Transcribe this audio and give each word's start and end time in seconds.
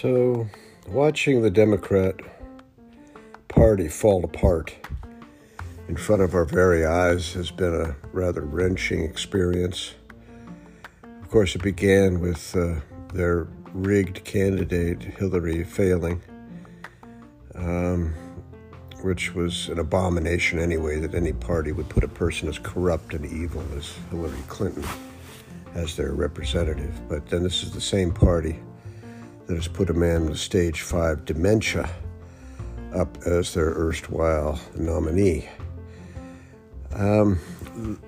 So, 0.00 0.48
watching 0.88 1.42
the 1.42 1.50
Democrat 1.50 2.16
Party 3.46 3.86
fall 3.86 4.24
apart 4.24 4.74
in 5.88 5.96
front 5.96 6.20
of 6.20 6.34
our 6.34 6.44
very 6.44 6.84
eyes 6.84 7.32
has 7.34 7.52
been 7.52 7.74
a 7.74 7.94
rather 8.12 8.40
wrenching 8.40 9.04
experience. 9.04 9.94
Of 11.22 11.30
course, 11.30 11.54
it 11.54 11.62
began 11.62 12.20
with 12.20 12.56
uh, 12.56 12.80
their 13.12 13.46
rigged 13.72 14.24
candidate, 14.24 15.00
Hillary, 15.00 15.62
failing, 15.62 16.20
um, 17.54 18.14
which 19.02 19.34
was 19.34 19.68
an 19.68 19.78
abomination 19.78 20.58
anyway 20.58 20.98
that 20.98 21.14
any 21.14 21.32
party 21.32 21.70
would 21.70 21.88
put 21.88 22.02
a 22.02 22.08
person 22.08 22.48
as 22.48 22.58
corrupt 22.58 23.14
and 23.14 23.24
evil 23.24 23.62
as 23.76 23.94
Hillary 24.10 24.42
Clinton 24.48 24.84
as 25.74 25.96
their 25.96 26.12
representative. 26.12 27.00
But 27.08 27.26
then 27.26 27.44
this 27.44 27.62
is 27.62 27.70
the 27.70 27.80
same 27.80 28.12
party 28.12 28.58
that 29.54 29.62
has 29.62 29.68
put 29.68 29.88
a 29.88 29.94
man 29.94 30.26
with 30.26 30.36
stage 30.36 30.80
five 30.80 31.24
dementia 31.24 31.88
up 32.92 33.16
as 33.24 33.54
their 33.54 33.68
erstwhile 33.68 34.60
nominee. 34.74 35.48
Um, 36.92 37.38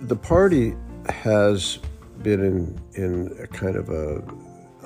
the 0.00 0.16
party 0.16 0.74
has 1.08 1.78
been 2.24 2.40
in, 2.40 2.80
in 2.94 3.36
a 3.40 3.46
kind 3.46 3.76
of 3.76 3.90
a 3.90 4.24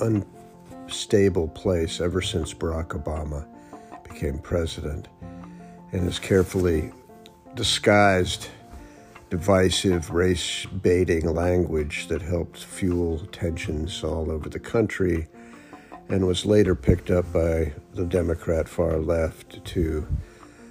unstable 0.01 1.49
place 1.49 1.99
ever 1.99 2.21
since 2.21 2.53
Barack 2.53 2.89
Obama 2.89 3.47
became 4.07 4.39
president 4.39 5.09
and 5.93 6.03
has 6.03 6.19
carefully 6.19 6.93
disguised 7.55 8.49
divisive 9.31 10.11
race 10.11 10.67
baiting 10.67 11.27
language 11.35 12.09
that 12.09 12.21
helped 12.21 12.59
fuel 12.59 13.19
tensions 13.33 14.05
all 14.05 14.31
over 14.31 14.51
the 14.51 14.61
country 14.61 15.27
and 16.11 16.27
was 16.27 16.45
later 16.45 16.75
picked 16.75 17.11
up 17.11 17.33
by 17.33 17.73
the 17.95 18.05
Democrat 18.05 18.69
far 18.69 18.99
left 18.99 19.65
to 19.65 20.07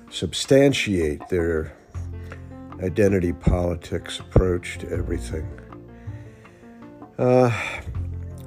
substantiate 0.10 1.28
their 1.30 1.76
identity 2.84 3.32
politics 3.32 4.20
approach 4.20 4.78
to 4.80 4.90
everything. 4.92 5.48
Uh, 7.18 7.52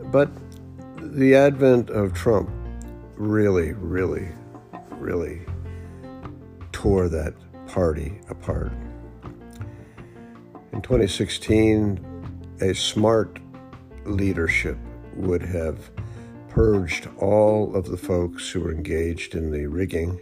but 0.06 0.30
the 0.98 1.34
advent 1.34 1.90
of 1.90 2.12
Trump 2.12 2.50
really, 3.16 3.72
really, 3.72 4.28
really 4.90 5.42
tore 6.72 7.08
that 7.08 7.34
party 7.68 8.20
apart. 8.28 8.72
In 10.72 10.82
2016, 10.82 12.56
a 12.60 12.74
smart 12.74 13.38
leadership 14.04 14.78
would 15.14 15.42
have 15.42 15.90
purged 16.52 17.08
all 17.18 17.74
of 17.74 17.86
the 17.86 17.96
folks 17.96 18.50
who 18.50 18.60
were 18.60 18.72
engaged 18.72 19.34
in 19.34 19.50
the 19.50 19.66
rigging, 19.66 20.20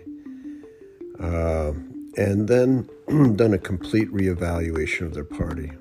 uh, 1.20 1.72
and 2.17 2.47
then 2.47 2.89
done 3.37 3.53
a 3.53 3.59
complete 3.59 4.09
reevaluation 4.12 5.06
of 5.06 5.14
their 5.14 5.25
party. 5.25 5.72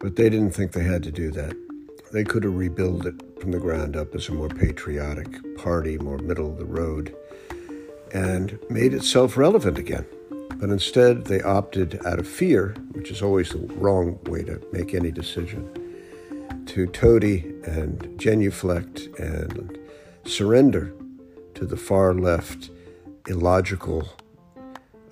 But 0.00 0.16
they 0.16 0.30
didn't 0.30 0.50
think 0.50 0.72
they 0.72 0.82
had 0.82 1.04
to 1.04 1.12
do 1.12 1.30
that. 1.30 1.56
They 2.12 2.24
could 2.24 2.42
have 2.42 2.56
rebuilt 2.56 3.06
it 3.06 3.40
from 3.40 3.52
the 3.52 3.60
ground 3.60 3.96
up 3.96 4.14
as 4.16 4.28
a 4.28 4.32
more 4.32 4.48
patriotic 4.48 5.56
party, 5.56 5.96
more 5.98 6.18
middle 6.18 6.50
of 6.50 6.58
the 6.58 6.64
road, 6.64 7.14
and 8.12 8.58
made 8.68 8.94
itself 8.94 9.36
relevant 9.36 9.78
again. 9.78 10.06
But 10.56 10.70
instead, 10.70 11.26
they 11.26 11.40
opted 11.40 12.04
out 12.04 12.18
of 12.18 12.26
fear, 12.26 12.74
which 12.92 13.12
is 13.12 13.22
always 13.22 13.50
the 13.50 13.58
wrong 13.76 14.18
way 14.24 14.42
to 14.42 14.60
make 14.72 14.92
any 14.92 15.12
decision 15.12 15.79
to 16.70 16.86
toady 16.86 17.52
and 17.66 18.16
genuflect 18.16 19.08
and 19.18 19.76
surrender 20.24 20.94
to 21.52 21.66
the 21.66 21.76
far 21.76 22.14
left 22.14 22.70
illogical 23.26 24.08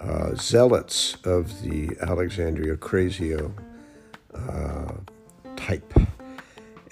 uh, 0.00 0.36
zealots 0.36 1.16
of 1.24 1.62
the 1.62 1.96
Alexandria 2.00 2.76
Ocasio 2.76 3.52
uh, 4.36 4.92
type. 5.56 5.92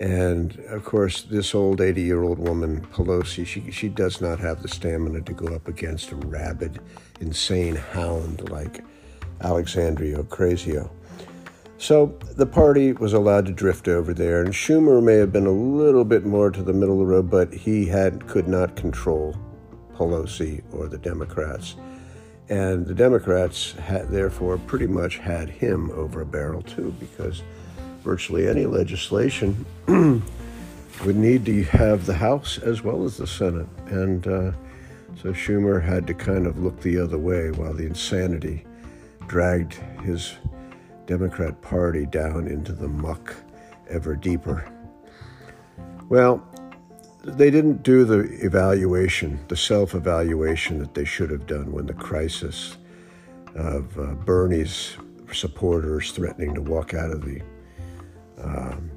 And 0.00 0.58
of 0.68 0.84
course, 0.84 1.22
this 1.22 1.54
old 1.54 1.80
80 1.80 2.02
year 2.02 2.24
old 2.24 2.40
woman, 2.40 2.84
Pelosi, 2.92 3.46
she, 3.46 3.70
she 3.70 3.88
does 3.88 4.20
not 4.20 4.40
have 4.40 4.62
the 4.62 4.68
stamina 4.68 5.20
to 5.20 5.32
go 5.32 5.54
up 5.54 5.68
against 5.68 6.10
a 6.10 6.16
rabid, 6.16 6.80
insane 7.20 7.76
hound 7.76 8.50
like 8.50 8.82
Alexandria 9.40 10.18
Ocasio. 10.24 10.90
So 11.78 12.18
the 12.36 12.46
party 12.46 12.92
was 12.92 13.12
allowed 13.12 13.46
to 13.46 13.52
drift 13.52 13.86
over 13.86 14.14
there, 14.14 14.40
and 14.40 14.52
Schumer 14.52 15.02
may 15.02 15.16
have 15.16 15.32
been 15.32 15.46
a 15.46 15.50
little 15.50 16.04
bit 16.04 16.24
more 16.24 16.50
to 16.50 16.62
the 16.62 16.72
middle 16.72 17.02
of 17.02 17.06
the 17.06 17.14
road, 17.14 17.30
but 17.30 17.52
he 17.52 17.86
had 17.86 18.26
could 18.26 18.48
not 18.48 18.76
control 18.76 19.36
Pelosi 19.94 20.62
or 20.72 20.88
the 20.88 20.98
Democrats, 20.98 21.76
and 22.48 22.86
the 22.86 22.94
Democrats 22.94 23.72
had 23.72 24.08
therefore 24.08 24.56
pretty 24.56 24.86
much 24.86 25.18
had 25.18 25.50
him 25.50 25.90
over 25.90 26.22
a 26.22 26.26
barrel 26.26 26.62
too, 26.62 26.94
because 26.98 27.42
virtually 28.02 28.48
any 28.48 28.64
legislation 28.64 29.66
would 29.86 31.16
need 31.16 31.44
to 31.44 31.62
have 31.64 32.06
the 32.06 32.14
House 32.14 32.56
as 32.58 32.82
well 32.82 33.04
as 33.04 33.18
the 33.18 33.26
Senate, 33.26 33.68
and 33.88 34.26
uh, 34.26 34.52
so 35.20 35.32
Schumer 35.32 35.82
had 35.82 36.06
to 36.06 36.14
kind 36.14 36.46
of 36.46 36.58
look 36.58 36.80
the 36.80 36.98
other 36.98 37.18
way 37.18 37.50
while 37.50 37.74
the 37.74 37.84
insanity 37.84 38.64
dragged 39.28 39.74
his 40.02 40.34
Democrat 41.06 41.60
Party 41.62 42.06
down 42.06 42.46
into 42.46 42.72
the 42.72 42.88
muck 42.88 43.34
ever 43.88 44.16
deeper. 44.16 44.70
Well, 46.08 46.46
they 47.24 47.50
didn't 47.50 47.82
do 47.82 48.04
the 48.04 48.20
evaluation, 48.44 49.40
the 49.48 49.56
self 49.56 49.94
evaluation 49.94 50.78
that 50.78 50.94
they 50.94 51.04
should 51.04 51.30
have 51.30 51.46
done 51.46 51.72
when 51.72 51.86
the 51.86 51.94
crisis 51.94 52.76
of 53.54 53.98
uh, 53.98 54.14
Bernie's 54.14 54.96
supporters 55.32 56.12
threatening 56.12 56.54
to 56.54 56.62
walk 56.62 56.94
out 56.94 57.10
of 57.10 57.24
the 57.24 57.40
um, 58.38 58.90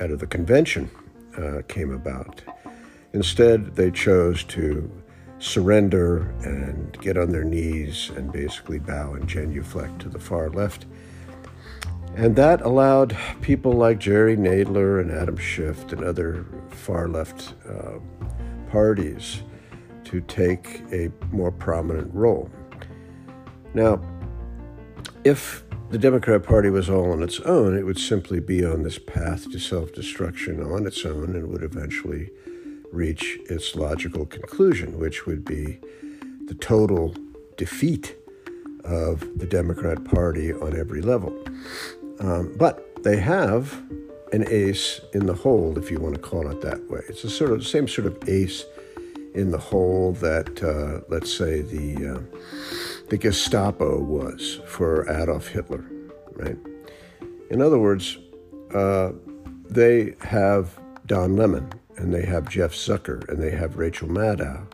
out 0.00 0.10
of 0.10 0.20
the 0.20 0.26
convention 0.26 0.90
uh, 1.38 1.62
came 1.68 1.92
about. 1.92 2.42
Instead, 3.12 3.74
they 3.76 3.90
chose 3.90 4.44
to 4.44 4.90
surrender 5.38 6.34
and 6.42 6.98
get 7.00 7.18
on 7.18 7.30
their 7.30 7.44
knees 7.44 8.10
and 8.16 8.32
basically 8.32 8.78
bow 8.78 9.14
and 9.14 9.28
genuflect 9.28 10.00
to 10.00 10.08
the 10.08 10.18
far 10.18 10.48
left. 10.50 10.86
And 12.16 12.34
that 12.36 12.62
allowed 12.62 13.16
people 13.42 13.72
like 13.72 13.98
Jerry 13.98 14.36
Nadler 14.36 15.00
and 15.00 15.10
Adam 15.10 15.36
Schiff 15.36 15.92
and 15.92 16.02
other 16.02 16.46
far 16.70 17.08
left 17.08 17.54
uh, 17.68 17.98
parties 18.70 19.42
to 20.04 20.22
take 20.22 20.82
a 20.92 21.10
more 21.30 21.52
prominent 21.52 22.12
role. 22.14 22.50
Now, 23.74 24.00
if 25.24 25.64
the 25.90 25.98
Democrat 25.98 26.42
Party 26.42 26.70
was 26.70 26.88
all 26.88 27.12
on 27.12 27.22
its 27.22 27.40
own, 27.40 27.76
it 27.76 27.84
would 27.84 27.98
simply 27.98 28.40
be 28.40 28.64
on 28.64 28.82
this 28.82 28.98
path 28.98 29.50
to 29.52 29.58
self 29.58 29.92
destruction 29.92 30.62
on 30.62 30.86
its 30.86 31.04
own 31.04 31.36
and 31.36 31.48
would 31.48 31.62
eventually 31.62 32.30
reach 32.92 33.38
its 33.50 33.74
logical 33.74 34.26
conclusion, 34.26 34.98
which 34.98 35.26
would 35.26 35.44
be 35.44 35.78
the 36.46 36.54
total 36.54 37.14
defeat 37.56 38.16
of 38.84 39.20
the 39.38 39.46
Democrat 39.46 40.04
Party 40.04 40.52
on 40.52 40.78
every 40.78 41.02
level. 41.02 41.36
Um, 42.20 42.54
but 42.56 43.02
they 43.02 43.18
have 43.18 43.82
an 44.32 44.44
ace 44.48 45.00
in 45.12 45.26
the 45.26 45.34
hole, 45.34 45.78
if 45.78 45.90
you 45.90 45.98
want 45.98 46.14
to 46.14 46.20
call 46.20 46.48
it 46.50 46.60
that 46.62 46.88
way. 46.90 47.00
It's 47.08 47.24
a 47.24 47.30
sort 47.30 47.50
of 47.52 47.66
same 47.66 47.88
sort 47.88 48.06
of 48.06 48.28
ace 48.28 48.64
in 49.34 49.50
the 49.50 49.58
hole 49.58 50.12
that, 50.12 50.62
uh, 50.62 51.04
let's 51.08 51.32
say, 51.32 51.60
the 51.60 52.14
uh, 52.14 52.38
the 53.08 53.18
Gestapo 53.18 54.00
was 54.00 54.60
for 54.66 55.08
Adolf 55.08 55.48
Hitler, 55.48 55.84
right? 56.32 56.56
In 57.50 57.62
other 57.62 57.78
words, 57.78 58.18
uh, 58.74 59.12
they 59.68 60.14
have 60.20 60.78
Don 61.06 61.36
Lemon, 61.36 61.70
and 61.96 62.12
they 62.12 62.24
have 62.24 62.48
Jeff 62.48 62.72
Zucker, 62.72 63.28
and 63.28 63.42
they 63.42 63.50
have 63.50 63.76
Rachel 63.76 64.08
Maddow, 64.08 64.66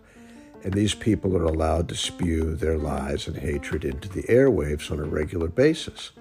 and 0.64 0.72
these 0.72 0.94
people 0.94 1.36
are 1.36 1.44
allowed 1.44 1.88
to 1.88 1.94
spew 1.94 2.54
their 2.54 2.78
lies 2.78 3.26
and 3.26 3.36
hatred 3.36 3.84
into 3.84 4.08
the 4.08 4.22
airwaves 4.24 4.90
on 4.90 5.00
a 5.00 5.04
regular 5.04 5.48
basis 5.48 6.12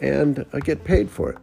and 0.00 0.44
get 0.64 0.84
paid 0.84 1.10
for 1.10 1.30
it. 1.30 1.38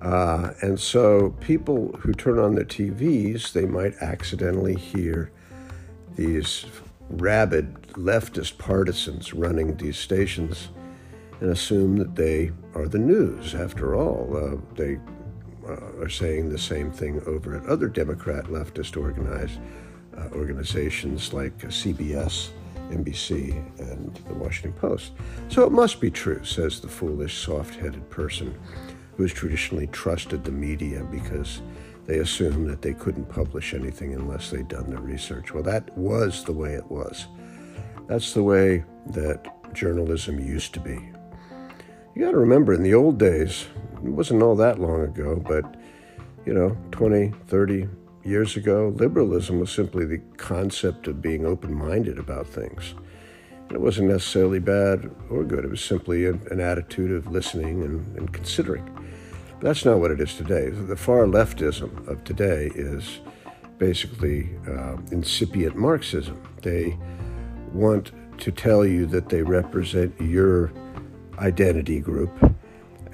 Uh, 0.00 0.52
and 0.60 0.78
so 0.78 1.30
people 1.40 1.96
who 2.00 2.12
turn 2.12 2.38
on 2.38 2.54
their 2.54 2.64
TVs, 2.64 3.52
they 3.52 3.64
might 3.64 3.94
accidentally 4.02 4.74
hear 4.74 5.30
these 6.14 6.66
rabid 7.08 7.74
leftist 7.92 8.58
partisans 8.58 9.32
running 9.32 9.76
these 9.76 9.96
stations 9.96 10.68
and 11.40 11.50
assume 11.50 11.96
that 11.96 12.16
they 12.16 12.52
are 12.74 12.86
the 12.86 12.98
news. 12.98 13.54
After 13.54 13.94
all, 13.94 14.36
uh, 14.36 14.56
they 14.74 14.98
uh, 15.68 16.02
are 16.02 16.08
saying 16.08 16.48
the 16.48 16.58
same 16.58 16.90
thing 16.90 17.22
over 17.26 17.56
at 17.56 17.66
other 17.66 17.88
Democrat 17.88 18.44
leftist 18.46 18.96
organized 19.00 19.58
uh, 20.16 20.28
organizations 20.34 21.32
like 21.32 21.56
CBS 21.58 22.50
NBC, 22.90 23.52
and 23.78 24.14
the 24.28 24.34
Washington 24.34 24.72
Post. 24.72 25.12
So 25.48 25.64
it 25.64 25.72
must 25.72 26.00
be 26.00 26.10
true, 26.10 26.44
says 26.44 26.80
the 26.80 26.88
foolish, 26.88 27.36
soft 27.36 27.74
headed 27.74 28.08
person 28.10 28.58
who 29.16 29.22
has 29.22 29.32
traditionally 29.32 29.86
trusted 29.88 30.44
the 30.44 30.52
media 30.52 31.04
because 31.10 31.62
they 32.06 32.18
assumed 32.18 32.68
that 32.68 32.82
they 32.82 32.92
couldn't 32.92 33.26
publish 33.26 33.74
anything 33.74 34.14
unless 34.14 34.50
they'd 34.50 34.68
done 34.68 34.90
their 34.90 35.00
research. 35.00 35.52
Well, 35.52 35.62
that 35.62 35.96
was 35.96 36.44
the 36.44 36.52
way 36.52 36.74
it 36.74 36.90
was. 36.90 37.26
That's 38.06 38.34
the 38.34 38.42
way 38.42 38.84
that 39.06 39.46
journalism 39.72 40.38
used 40.38 40.74
to 40.74 40.80
be. 40.80 40.98
You 42.14 42.24
got 42.24 42.32
to 42.32 42.36
remember, 42.36 42.74
in 42.74 42.82
the 42.82 42.94
old 42.94 43.18
days, 43.18 43.66
it 44.04 44.10
wasn't 44.10 44.42
all 44.42 44.56
that 44.56 44.78
long 44.78 45.02
ago, 45.02 45.42
but, 45.46 45.76
you 46.44 46.52
know, 46.52 46.76
20, 46.92 47.32
30 47.46 47.88
years 48.22 48.56
ago, 48.56 48.92
liberalism 48.96 49.60
was 49.60 49.70
simply 49.70 50.04
the 50.04 50.18
concept 50.36 51.06
of 51.08 51.22
being 51.22 51.46
open 51.46 51.74
minded 51.74 52.18
about 52.18 52.46
things. 52.46 52.94
It 53.70 53.80
wasn't 53.80 54.08
necessarily 54.08 54.58
bad 54.58 55.10
or 55.30 55.42
good, 55.42 55.64
it 55.64 55.70
was 55.70 55.82
simply 55.82 56.26
a, 56.26 56.32
an 56.50 56.60
attitude 56.60 57.10
of 57.10 57.30
listening 57.30 57.82
and, 57.82 58.16
and 58.16 58.32
considering. 58.32 58.88
That's 59.60 59.84
not 59.84 59.98
what 59.98 60.10
it 60.10 60.20
is 60.20 60.34
today. 60.34 60.68
The 60.68 60.96
far 60.96 61.24
leftism 61.24 62.06
of 62.06 62.22
today 62.24 62.70
is 62.74 63.20
basically 63.78 64.50
uh, 64.68 64.96
incipient 65.10 65.76
Marxism. 65.76 66.40
They 66.60 66.98
want 67.72 68.12
to 68.38 68.52
tell 68.52 68.84
you 68.84 69.06
that 69.06 69.30
they 69.30 69.42
represent 69.42 70.14
your 70.20 70.72
identity 71.38 72.00
group 72.00 72.53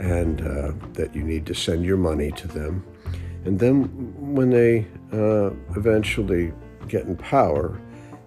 and 0.00 0.41
uh, 0.41 0.73
that 0.94 1.14
you 1.14 1.23
need 1.23 1.47
to 1.47 1.55
send 1.55 1.85
your 1.85 1.97
money 1.97 2.32
to 2.32 2.49
them. 2.49 2.85
And 3.44 3.58
then 3.58 3.85
when 4.35 4.50
they 4.50 4.87
uh, 5.12 5.50
eventually 5.76 6.52
get 6.88 7.05
in 7.06 7.17
power, 7.17 7.81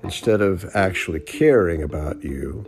instead 0.04 0.42
of 0.42 0.66
actually 0.76 1.20
caring 1.20 1.84
about 1.84 2.24
you, 2.24 2.66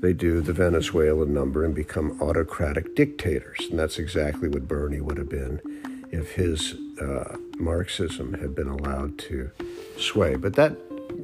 they 0.00 0.12
do 0.12 0.40
the 0.40 0.52
Venezuelan 0.52 1.32
number 1.32 1.64
and 1.64 1.74
become 1.74 2.20
autocratic 2.20 2.94
dictators. 2.94 3.66
And 3.70 3.78
that's 3.78 3.98
exactly 3.98 4.48
what 4.48 4.68
Bernie 4.68 5.00
would 5.00 5.18
have 5.18 5.28
been 5.28 5.60
if 6.12 6.32
his 6.32 6.74
uh, 7.00 7.36
Marxism 7.58 8.34
had 8.34 8.54
been 8.54 8.68
allowed 8.68 9.18
to 9.18 9.50
sway. 9.98 10.36
But 10.36 10.54
that, 10.54 10.76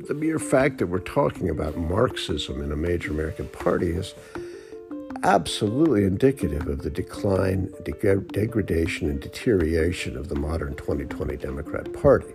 the 0.09 0.15
mere 0.15 0.38
fact 0.38 0.79
that 0.79 0.87
we're 0.87 0.99
talking 0.99 1.49
about 1.49 1.76
Marxism 1.76 2.62
in 2.62 2.73
a 2.73 2.76
major 2.76 3.11
American 3.11 3.49
party 3.49 3.91
is 3.91 4.15
absolutely 5.23 6.05
indicative 6.05 6.67
of 6.69 6.83
the 6.83 6.91
decline, 6.91 7.73
degradation, 7.85 9.11
and 9.11 9.21
deterioration 9.21 10.17
of 10.17 10.29
the 10.29 10.35
modern 10.35 10.75
2020 10.77 11.37
Democrat 11.37 11.93
Party 11.93 12.33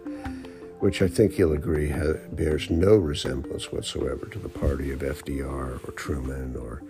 which 0.86 1.02
I 1.02 1.08
think 1.08 1.38
you'll 1.38 1.54
agree 1.54 1.90
has, 1.90 2.18
bears 2.32 2.70
no 2.70 2.96
resemblance 2.96 3.72
whatsoever 3.72 4.28
to 4.28 4.38
the 4.38 4.50
party 4.50 4.92
of 4.92 5.00
FDR 5.00 5.84
or 5.84 5.92
Truman 5.94 6.56
or, 6.56 6.84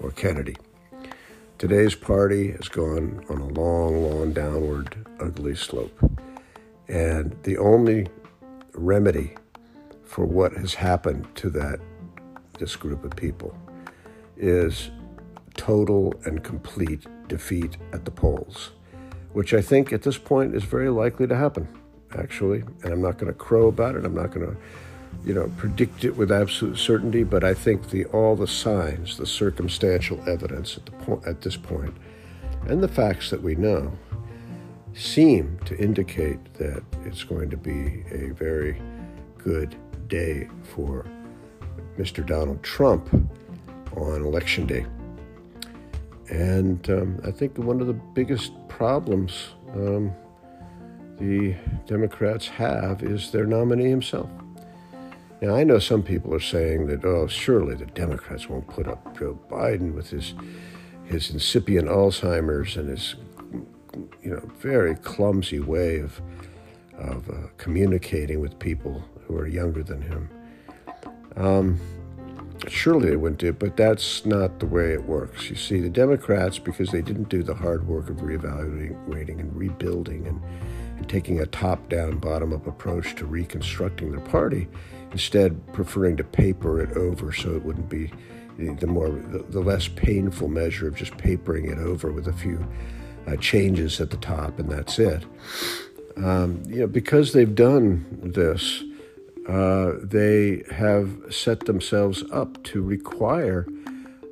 or 0.00 0.10
Kennedy. 0.10 0.56
Today's 1.58 1.94
party 1.94 2.50
has 2.50 2.68
gone 2.68 3.24
on 3.30 3.40
a 3.40 3.46
long, 3.46 4.02
long 4.02 4.32
downward, 4.32 4.96
ugly 5.20 5.54
slope. 5.54 5.96
And 6.88 7.36
the 7.44 7.56
only 7.58 8.08
remedy 8.74 9.36
for 10.04 10.24
what 10.24 10.52
has 10.54 10.74
happened 10.74 11.26
to 11.36 11.50
that 11.50 11.78
this 12.58 12.74
group 12.74 13.04
of 13.04 13.14
people 13.16 13.56
is 14.36 14.90
total 15.56 16.14
and 16.24 16.44
complete 16.44 17.06
defeat 17.28 17.76
at 17.92 18.04
the 18.04 18.10
polls, 18.10 18.70
which 19.32 19.54
I 19.54 19.60
think 19.60 19.92
at 19.92 20.02
this 20.02 20.18
point 20.18 20.54
is 20.54 20.64
very 20.64 20.90
likely 20.90 21.26
to 21.26 21.36
happen 21.36 21.68
actually, 22.18 22.62
and 22.82 22.92
I'm 22.92 23.02
not 23.02 23.18
going 23.18 23.32
to 23.32 23.38
crow 23.38 23.68
about 23.68 23.96
it. 23.96 24.04
I'm 24.04 24.14
not 24.14 24.30
going 24.30 24.46
to, 24.46 24.56
you 25.24 25.34
know, 25.34 25.50
predict 25.56 26.04
it 26.04 26.16
with 26.16 26.30
absolute 26.30 26.78
certainty. 26.78 27.22
But 27.22 27.44
I 27.44 27.54
think 27.54 27.90
the 27.90 28.04
all 28.06 28.36
the 28.36 28.46
signs, 28.46 29.16
the 29.16 29.26
circumstantial 29.26 30.20
evidence 30.28 30.76
at 30.76 30.86
the 30.86 30.92
point 30.92 31.26
at 31.26 31.42
this 31.42 31.56
point, 31.56 31.94
and 32.66 32.82
the 32.82 32.88
facts 32.88 33.30
that 33.30 33.42
we 33.42 33.54
know, 33.54 33.92
seem 34.94 35.58
to 35.64 35.76
indicate 35.78 36.54
that 36.54 36.82
it's 37.04 37.24
going 37.24 37.50
to 37.50 37.56
be 37.56 38.04
a 38.10 38.32
very 38.32 38.80
good 39.38 39.76
day 40.08 40.48
for 40.74 41.06
Mr. 41.98 42.24
Donald 42.24 42.62
Trump 42.62 43.12
on 43.96 44.22
election 44.22 44.66
day. 44.66 44.84
And 46.28 46.88
um, 46.90 47.20
I 47.24 47.30
think 47.30 47.56
one 47.58 47.80
of 47.80 47.86
the 47.86 47.92
biggest 47.92 48.52
problems 48.68 49.50
um, 49.72 50.12
the 51.18 51.54
Democrats 51.86 52.48
have 52.48 53.02
is 53.02 53.30
their 53.30 53.46
nominee 53.46 53.88
himself. 53.88 54.28
Now, 55.40 55.54
I 55.54 55.64
know 55.64 55.78
some 55.78 56.02
people 56.02 56.34
are 56.34 56.40
saying 56.40 56.86
that, 56.86 57.04
oh, 57.04 57.26
surely 57.26 57.74
the 57.74 57.86
Democrats 57.86 58.48
won't 58.48 58.66
put 58.68 58.88
up 58.88 59.18
Joe 59.18 59.38
Biden 59.50 59.94
with 59.94 60.10
his, 60.10 60.34
his 61.04 61.30
incipient 61.30 61.88
Alzheimer's 61.88 62.76
and 62.76 62.88
his, 62.88 63.16
you 64.22 64.30
know, 64.30 64.50
very 64.58 64.94
clumsy 64.94 65.60
way 65.60 65.98
of, 65.98 66.20
of 66.98 67.28
uh, 67.28 67.48
communicating 67.58 68.40
with 68.40 68.58
people 68.58 69.04
who 69.26 69.36
are 69.36 69.46
younger 69.46 69.82
than 69.82 70.00
him. 70.00 70.30
Um, 71.36 71.80
surely 72.68 73.10
they 73.10 73.16
wouldn't 73.16 73.40
do 73.40 73.48
it, 73.48 73.58
but 73.58 73.76
that's 73.76 74.24
not 74.26 74.58
the 74.58 74.66
way 74.66 74.92
it 74.92 75.04
works. 75.04 75.48
You 75.50 75.56
see, 75.56 75.80
the 75.80 75.90
Democrats, 75.90 76.58
because 76.58 76.90
they 76.90 77.02
didn't 77.02 77.28
do 77.28 77.42
the 77.42 77.54
hard 77.54 77.86
work 77.86 78.10
of 78.10 78.16
reevaluating 78.16 79.40
and 79.40 79.54
rebuilding 79.54 80.26
and 80.26 80.40
and 80.96 81.08
taking 81.08 81.40
a 81.40 81.46
top 81.46 81.88
down, 81.88 82.18
bottom 82.18 82.52
up 82.52 82.66
approach 82.66 83.14
to 83.16 83.26
reconstructing 83.26 84.12
their 84.12 84.20
party, 84.20 84.66
instead 85.12 85.60
preferring 85.72 86.16
to 86.16 86.24
paper 86.24 86.80
it 86.80 86.96
over 86.96 87.32
so 87.32 87.54
it 87.54 87.62
wouldn't 87.62 87.88
be 87.88 88.10
the 88.58 88.86
more 88.86 89.10
the, 89.10 89.60
less 89.60 89.86
painful 89.86 90.48
measure 90.48 90.88
of 90.88 90.96
just 90.96 91.16
papering 91.18 91.70
it 91.70 91.78
over 91.78 92.10
with 92.10 92.26
a 92.26 92.32
few 92.32 92.66
uh, 93.26 93.36
changes 93.36 94.00
at 94.00 94.10
the 94.10 94.16
top 94.16 94.58
and 94.58 94.70
that's 94.70 94.98
it. 94.98 95.24
Um, 96.16 96.62
you 96.66 96.80
know, 96.80 96.86
because 96.86 97.34
they've 97.34 97.54
done 97.54 98.06
this, 98.22 98.82
uh, 99.48 99.92
they 100.02 100.64
have 100.70 101.10
set 101.30 101.66
themselves 101.66 102.24
up 102.32 102.62
to 102.64 102.82
require 102.82 103.66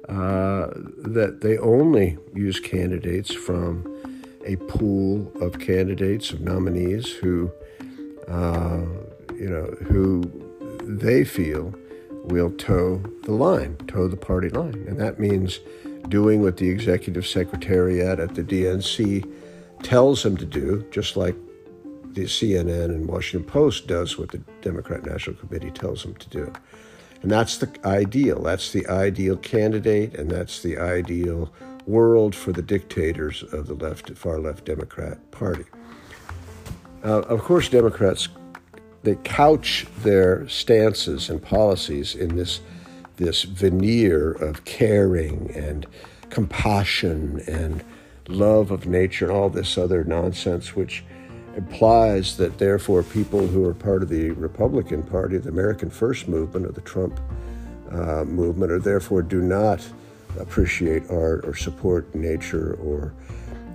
uh, 0.08 0.70
that 0.98 1.38
they 1.40 1.56
only 1.58 2.18
use 2.34 2.60
candidates 2.60 3.32
from 3.32 3.84
a 4.44 4.56
pool 4.68 5.32
of 5.40 5.58
candidates, 5.58 6.32
of 6.32 6.40
nominees 6.40 7.10
who, 7.10 7.50
uh, 8.28 8.82
you 9.34 9.48
know, 9.48 9.64
who 9.86 10.22
they 10.82 11.24
feel 11.24 11.72
will 12.24 12.50
toe 12.50 13.02
the 13.22 13.32
line, 13.32 13.76
toe 13.86 14.08
the 14.08 14.16
party 14.16 14.48
line. 14.50 14.84
And 14.88 15.00
that 15.00 15.18
means 15.18 15.60
doing 16.08 16.42
what 16.42 16.56
the 16.56 16.68
executive 16.68 17.26
secretariat 17.26 18.18
at 18.18 18.34
the 18.34 18.42
DNC 18.42 19.30
tells 19.82 20.22
them 20.22 20.36
to 20.36 20.44
do, 20.44 20.84
just 20.90 21.16
like 21.16 21.36
the 22.14 22.24
CNN 22.24 22.86
and 22.86 23.08
Washington 23.08 23.48
Post 23.48 23.86
does 23.86 24.18
what 24.18 24.30
the 24.30 24.38
Democrat 24.62 25.04
National 25.04 25.36
Committee 25.36 25.70
tells 25.70 26.02
them 26.02 26.14
to 26.16 26.28
do. 26.28 26.52
And 27.22 27.30
that's 27.30 27.58
the 27.58 27.70
ideal. 27.84 28.42
That's 28.42 28.72
the 28.72 28.86
ideal 28.86 29.36
candidate, 29.36 30.14
and 30.14 30.30
that's 30.30 30.62
the 30.62 30.78
ideal 30.78 31.52
world 31.86 32.34
for 32.34 32.52
the 32.52 32.62
dictators 32.62 33.42
of 33.42 33.66
the 33.66 33.74
left, 33.74 34.10
far 34.10 34.38
left 34.38 34.64
Democrat 34.64 35.30
Party. 35.30 35.64
Uh, 37.02 37.20
of 37.20 37.42
course, 37.42 37.68
Democrats 37.68 38.28
they 39.02 39.16
couch 39.16 39.86
their 39.98 40.48
stances 40.48 41.28
and 41.28 41.42
policies 41.42 42.14
in 42.14 42.36
this 42.36 42.60
this 43.16 43.44
veneer 43.44 44.32
of 44.32 44.64
caring 44.64 45.50
and 45.54 45.86
compassion 46.30 47.40
and 47.46 47.84
love 48.26 48.72
of 48.72 48.86
nature 48.86 49.26
and 49.26 49.34
all 49.34 49.48
this 49.48 49.78
other 49.78 50.02
nonsense, 50.02 50.74
which 50.74 51.04
implies 51.56 52.36
that 52.36 52.58
therefore 52.58 53.02
people 53.02 53.46
who 53.46 53.64
are 53.64 53.74
part 53.74 54.02
of 54.02 54.08
the 54.08 54.30
Republican 54.32 55.02
Party, 55.02 55.38
the 55.38 55.48
American 55.48 55.90
First 55.90 56.28
movement, 56.28 56.66
or 56.66 56.72
the 56.72 56.80
Trump 56.80 57.20
uh, 57.90 58.24
movement, 58.24 58.72
or 58.72 58.78
therefore 58.78 59.22
do 59.22 59.40
not 59.40 59.86
appreciate 60.38 61.08
art 61.10 61.44
or 61.44 61.54
support 61.54 62.12
nature 62.14 62.74
or 62.82 63.14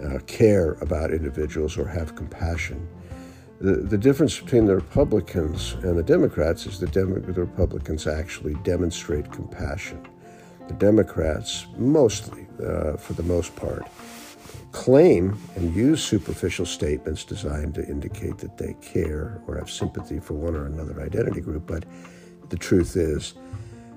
uh, 0.03 0.19
care 0.27 0.74
about 0.81 1.12
individuals 1.12 1.77
or 1.77 1.88
have 1.88 2.15
compassion. 2.15 2.88
The, 3.62 3.75
the 3.75 3.98
difference 3.98 4.39
between 4.39 4.65
the 4.65 4.75
Republicans 4.75 5.74
and 5.83 5.98
the 5.98 6.03
Democrats 6.03 6.65
is 6.65 6.79
that 6.79 6.91
Dem- 6.91 7.21
the 7.21 7.41
Republicans 7.41 8.07
actually 8.07 8.55
demonstrate 8.63 9.29
compassion. 9.31 10.05
The 10.67 10.74
Democrats, 10.75 11.65
mostly, 11.77 12.48
uh, 12.65 12.95
for 12.95 13.13
the 13.13 13.24
most 13.24 13.55
part, 13.55 13.86
claim 14.71 15.38
and 15.55 15.75
use 15.75 16.03
superficial 16.03 16.65
statements 16.65 17.23
designed 17.23 17.73
to 17.75 17.88
indicate 17.88 18.38
that 18.38 18.57
they 18.57 18.75
care 18.81 19.41
or 19.47 19.57
have 19.57 19.69
sympathy 19.69 20.19
for 20.19 20.35
one 20.35 20.55
or 20.55 20.65
another 20.65 21.01
identity 21.01 21.41
group, 21.41 21.65
but 21.65 21.85
the 22.49 22.57
truth 22.57 22.95
is 22.95 23.33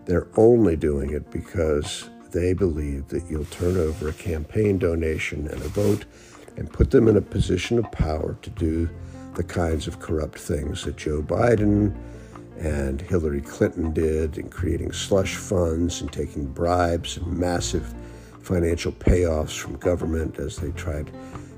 they're 0.05 0.29
only 0.37 0.76
doing 0.76 1.11
it 1.11 1.31
because 1.31 2.09
they 2.31 2.55
believe 2.55 3.09
that 3.09 3.25
you'll 3.29 3.45
turn 3.47 3.76
over 3.76 4.09
a 4.09 4.12
campaign 4.14 4.79
donation 4.79 5.47
and 5.49 5.61
a 5.62 5.69
vote 5.69 6.07
and 6.57 6.73
put 6.73 6.91
them 6.91 7.09
in 7.09 7.17
a 7.17 7.23
position 7.23 7.79
of 7.79 7.91
power 7.93 8.37
to 8.43 8.50
do 8.50 8.88
the 9.35 9.45
kinds 9.45 9.87
of 9.87 10.00
corrupt 10.00 10.38
things 10.38 10.85
that 10.85 10.97
Joe 10.97 11.23
Biden 11.23 11.95
and 12.59 13.00
Hillary 13.00 13.41
Clinton 13.41 13.93
did 13.93 14.38
in 14.38 14.49
creating 14.49 14.93
slush 14.93 15.37
funds 15.37 16.00
and 16.00 16.12
taking 16.12 16.47
bribes 16.47 17.17
and 17.17 17.38
massive 17.38 17.95
financial 18.43 18.93
payoffs 18.93 19.59
from 19.59 19.77
government 19.77 20.39
as 20.39 20.57
they 20.57 20.71
tried 20.73 21.11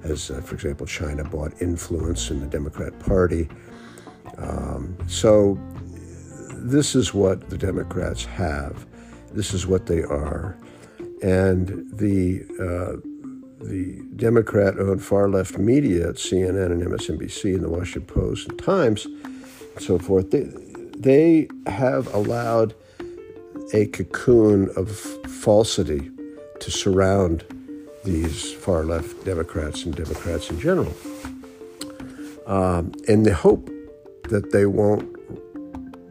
as, 0.03 0.31
uh, 0.31 0.41
for 0.43 0.55
example, 0.55 0.87
China 0.87 1.25
bought 1.25 1.61
influence 1.61 2.31
in 2.31 2.41
the 2.41 2.47
Democrat 2.47 2.99
Party. 3.01 3.49
Um, 4.37 4.97
so, 5.09 5.59
this 6.57 6.95
is 6.95 7.13
what 7.13 7.51
the 7.51 7.59
Democrats 7.59 8.25
have. 8.25 8.87
This 9.33 9.53
is 9.53 9.67
what 9.67 9.87
they 9.87 10.03
are. 10.03 10.57
And 11.23 11.91
the, 11.91 12.45
uh, 12.61 13.01
the 13.65 14.03
Democrat 14.17 14.79
owned 14.79 15.03
far 15.03 15.29
left 15.29 15.59
media 15.59 16.11
at 16.11 16.17
CNN 16.17 16.73
and 16.73 16.83
MSNBC 16.83 17.55
and 17.55 17.65
the 17.65 17.69
Washington 17.69 18.15
Post 18.15 18.49
and 18.49 18.59
Times 18.59 19.07
and 19.07 19.83
so 19.83 19.99
forth, 19.99 20.31
they, 20.31 20.49
they 20.97 21.49
have 21.67 22.13
allowed 22.15 22.75
a 23.73 23.87
cocoon 23.87 24.71
of 24.77 24.91
falsity 24.91 26.11
to 26.65 26.71
surround 26.71 27.45
these 28.05 28.53
far 28.53 28.85
left 28.85 29.25
Democrats 29.25 29.85
and 29.85 29.95
Democrats 29.95 30.51
in 30.51 30.59
general. 30.59 30.95
Um, 32.47 32.93
and 33.07 33.25
the 33.25 33.35
hope 33.35 33.71
that 34.31 34.51
they 34.51 34.65
won't, 34.65 35.15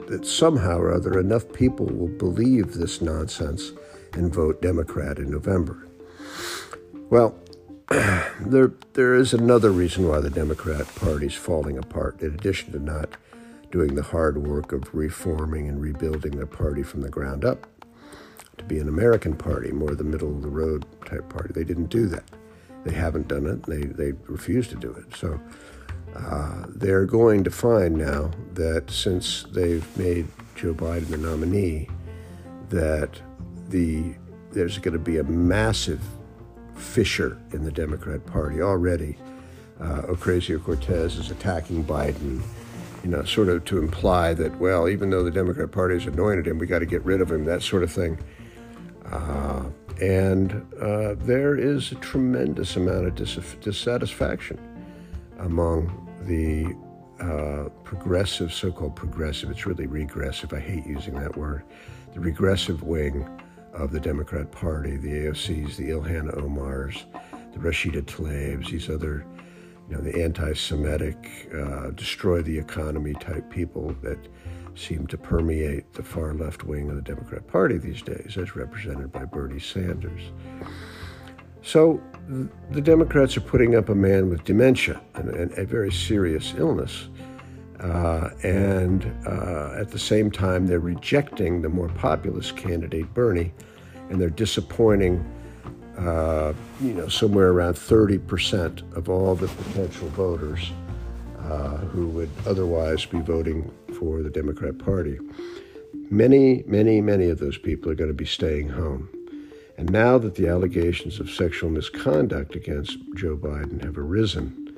that 0.07 0.25
somehow 0.25 0.77
or 0.77 0.93
other 0.93 1.19
enough 1.19 1.51
people 1.53 1.87
will 1.87 2.07
believe 2.19 2.75
this 2.75 3.01
nonsense 3.01 3.71
and 4.13 4.31
vote 4.33 4.61
Democrat 4.61 5.17
in 5.17 5.31
November. 5.31 5.87
Well, 7.09 7.35
there, 7.89 8.71
there 8.93 9.15
is 9.15 9.33
another 9.33 9.71
reason 9.71 10.07
why 10.07 10.19
the 10.19 10.29
Democrat 10.29 10.85
Party 10.95 11.27
is 11.27 11.35
falling 11.35 11.79
apart, 11.79 12.21
in 12.21 12.35
addition 12.35 12.71
to 12.73 12.79
not 12.79 13.09
doing 13.71 13.95
the 13.95 14.03
hard 14.03 14.37
work 14.37 14.71
of 14.71 14.93
reforming 14.93 15.67
and 15.67 15.81
rebuilding 15.81 16.37
their 16.37 16.45
party 16.45 16.83
from 16.83 17.01
the 17.01 17.09
ground 17.09 17.43
up 17.43 17.67
to 18.57 18.63
be 18.63 18.79
an 18.79 18.87
American 18.87 19.35
party, 19.35 19.71
more 19.71 19.95
the 19.95 20.03
middle 20.03 20.29
of 20.29 20.41
the 20.41 20.49
road 20.49 20.85
type 21.05 21.27
party. 21.29 21.53
They 21.53 21.63
didn't 21.63 21.87
do 21.87 22.07
that. 22.07 22.23
They 22.83 22.93
haven't 22.93 23.27
done 23.27 23.45
it. 23.45 23.63
They, 23.63 23.83
they 23.83 24.11
refuse 24.27 24.67
to 24.69 24.75
do 24.75 24.91
it. 24.91 25.15
So 25.15 25.39
uh, 26.15 26.65
they're 26.69 27.05
going 27.05 27.43
to 27.43 27.51
find 27.51 27.95
now 27.95 28.31
that 28.53 28.91
since 28.91 29.43
they've 29.51 29.85
made 29.97 30.27
Joe 30.55 30.73
Biden 30.73 31.07
the 31.07 31.17
nominee, 31.17 31.89
that 32.69 33.19
the 33.69 34.15
there's 34.51 34.77
going 34.77 34.93
to 34.93 34.99
be 34.99 35.17
a 35.17 35.23
massive 35.23 36.01
fissure 36.75 37.41
in 37.53 37.63
the 37.63 37.71
Democrat 37.71 38.23
Party 38.27 38.61
already. 38.61 39.17
Uh, 39.79 40.03
Ocasio 40.03 40.63
Cortez 40.63 41.17
is 41.17 41.31
attacking 41.31 41.83
Biden 41.83 42.43
you 43.03 43.09
know, 43.09 43.23
sort 43.23 43.49
of 43.49 43.65
to 43.65 43.79
imply 43.79 44.33
that, 44.33 44.57
well, 44.59 44.87
even 44.87 45.09
though 45.09 45.23
the 45.23 45.31
Democrat 45.31 45.71
Party 45.71 45.95
has 45.95 46.05
anointed 46.07 46.47
him, 46.47 46.57
we 46.57 46.65
got 46.65 46.79
to 46.79 46.85
get 46.85 47.03
rid 47.03 47.19
of 47.19 47.29
him, 47.29 47.45
that 47.45 47.61
sort 47.61 47.83
of 47.83 47.91
thing. 47.91 48.17
Uh, 49.13 49.63
and 50.01 50.65
uh, 50.81 51.13
there 51.19 51.55
is 51.55 51.91
a 51.91 51.95
tremendous 51.95 52.75
amount 52.75 53.05
of 53.05 53.13
dis- 53.13 53.55
dissatisfaction 53.61 54.59
among 55.37 55.87
the 56.25 56.75
uh, 57.23 57.69
progressive, 57.83 58.51
so 58.51 58.71
called 58.71 58.95
progressive, 58.95 59.51
it's 59.51 59.67
really 59.67 59.85
regressive, 59.85 60.51
I 60.51 60.59
hate 60.59 60.87
using 60.87 61.13
that 61.19 61.37
word, 61.37 61.63
the 62.13 62.19
regressive 62.19 62.81
wing 62.81 63.29
of 63.71 63.91
the 63.91 63.99
Democrat 63.99 64.51
Party, 64.51 64.97
the 64.97 65.09
AOCs, 65.09 65.75
the 65.75 65.89
Ilhan 65.91 66.35
Omars, 66.35 67.03
the 67.53 67.59
Rashida 67.59 68.01
Tlaibs, 68.01 68.71
these 68.71 68.89
other 68.89 69.27
you 69.89 69.95
know, 69.95 70.01
the 70.01 70.23
anti-Semitic, 70.23 71.51
uh, 71.53 71.91
destroy 71.91 72.41
the 72.41 72.57
economy 72.57 73.13
type 73.13 73.47
people 73.51 73.95
that 74.01 74.17
seem 74.75 75.07
to 75.07 75.17
permeate 75.17 75.93
the 75.93 76.03
far 76.03 76.33
left 76.33 76.63
wing 76.63 76.89
of 76.89 76.95
the 76.95 77.01
Democrat 77.01 77.47
Party 77.47 77.77
these 77.77 78.01
days, 78.01 78.37
as 78.37 78.55
represented 78.55 79.11
by 79.11 79.25
Bernie 79.25 79.59
Sanders. 79.59 80.31
So 81.61 82.01
the 82.71 82.81
Democrats 82.81 83.37
are 83.37 83.41
putting 83.41 83.75
up 83.75 83.89
a 83.89 83.95
man 83.95 84.29
with 84.29 84.43
dementia 84.43 85.01
and, 85.15 85.29
and 85.29 85.51
a 85.57 85.65
very 85.65 85.91
serious 85.91 86.53
illness. 86.57 87.07
Uh, 87.79 88.29
and 88.43 89.05
uh, 89.27 89.75
at 89.77 89.89
the 89.89 89.99
same 89.99 90.31
time, 90.31 90.67
they're 90.67 90.79
rejecting 90.79 91.61
the 91.61 91.69
more 91.69 91.89
populist 91.89 92.55
candidate, 92.55 93.13
Bernie, 93.13 93.53
and 94.09 94.19
they're 94.19 94.29
disappointing 94.29 95.23
uh, 95.97 96.53
you 96.81 96.93
know, 96.93 97.07
somewhere 97.07 97.49
around 97.49 97.75
30% 97.75 98.95
of 98.95 99.09
all 99.09 99.35
the 99.35 99.47
potential 99.47 100.07
voters 100.09 100.71
uh, 101.39 101.77
who 101.77 102.07
would 102.07 102.29
otherwise 102.47 103.05
be 103.05 103.19
voting 103.19 103.71
for 104.03 104.21
the 104.21 104.29
Democrat 104.29 104.77
Party. 104.77 105.17
Many, 106.09 106.63
many, 106.67 106.99
many 106.99 107.29
of 107.29 107.39
those 107.39 107.57
people 107.57 107.89
are 107.89 107.95
going 107.95 108.09
to 108.09 108.13
be 108.13 108.25
staying 108.25 108.67
home. 108.67 109.07
And 109.77 109.89
now 109.89 110.17
that 110.17 110.35
the 110.35 110.47
allegations 110.47 111.21
of 111.21 111.29
sexual 111.29 111.69
misconduct 111.69 112.53
against 112.55 112.97
Joe 113.15 113.37
Biden 113.37 113.81
have 113.83 113.97
arisen, 113.97 114.77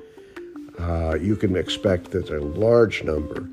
uh, 0.78 1.16
you 1.20 1.34
can 1.34 1.56
expect 1.56 2.12
that 2.12 2.30
a 2.30 2.40
large 2.40 3.02
number 3.02 3.48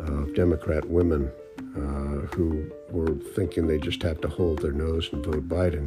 of 0.00 0.34
Democrat 0.34 0.88
women 0.88 1.30
uh, 1.76 2.26
who 2.34 2.68
were 2.90 3.14
thinking 3.36 3.68
they 3.68 3.78
just 3.78 4.02
have 4.02 4.20
to 4.22 4.28
hold 4.28 4.60
their 4.60 4.72
nose 4.72 5.08
and 5.12 5.24
vote 5.24 5.48
Biden 5.48 5.86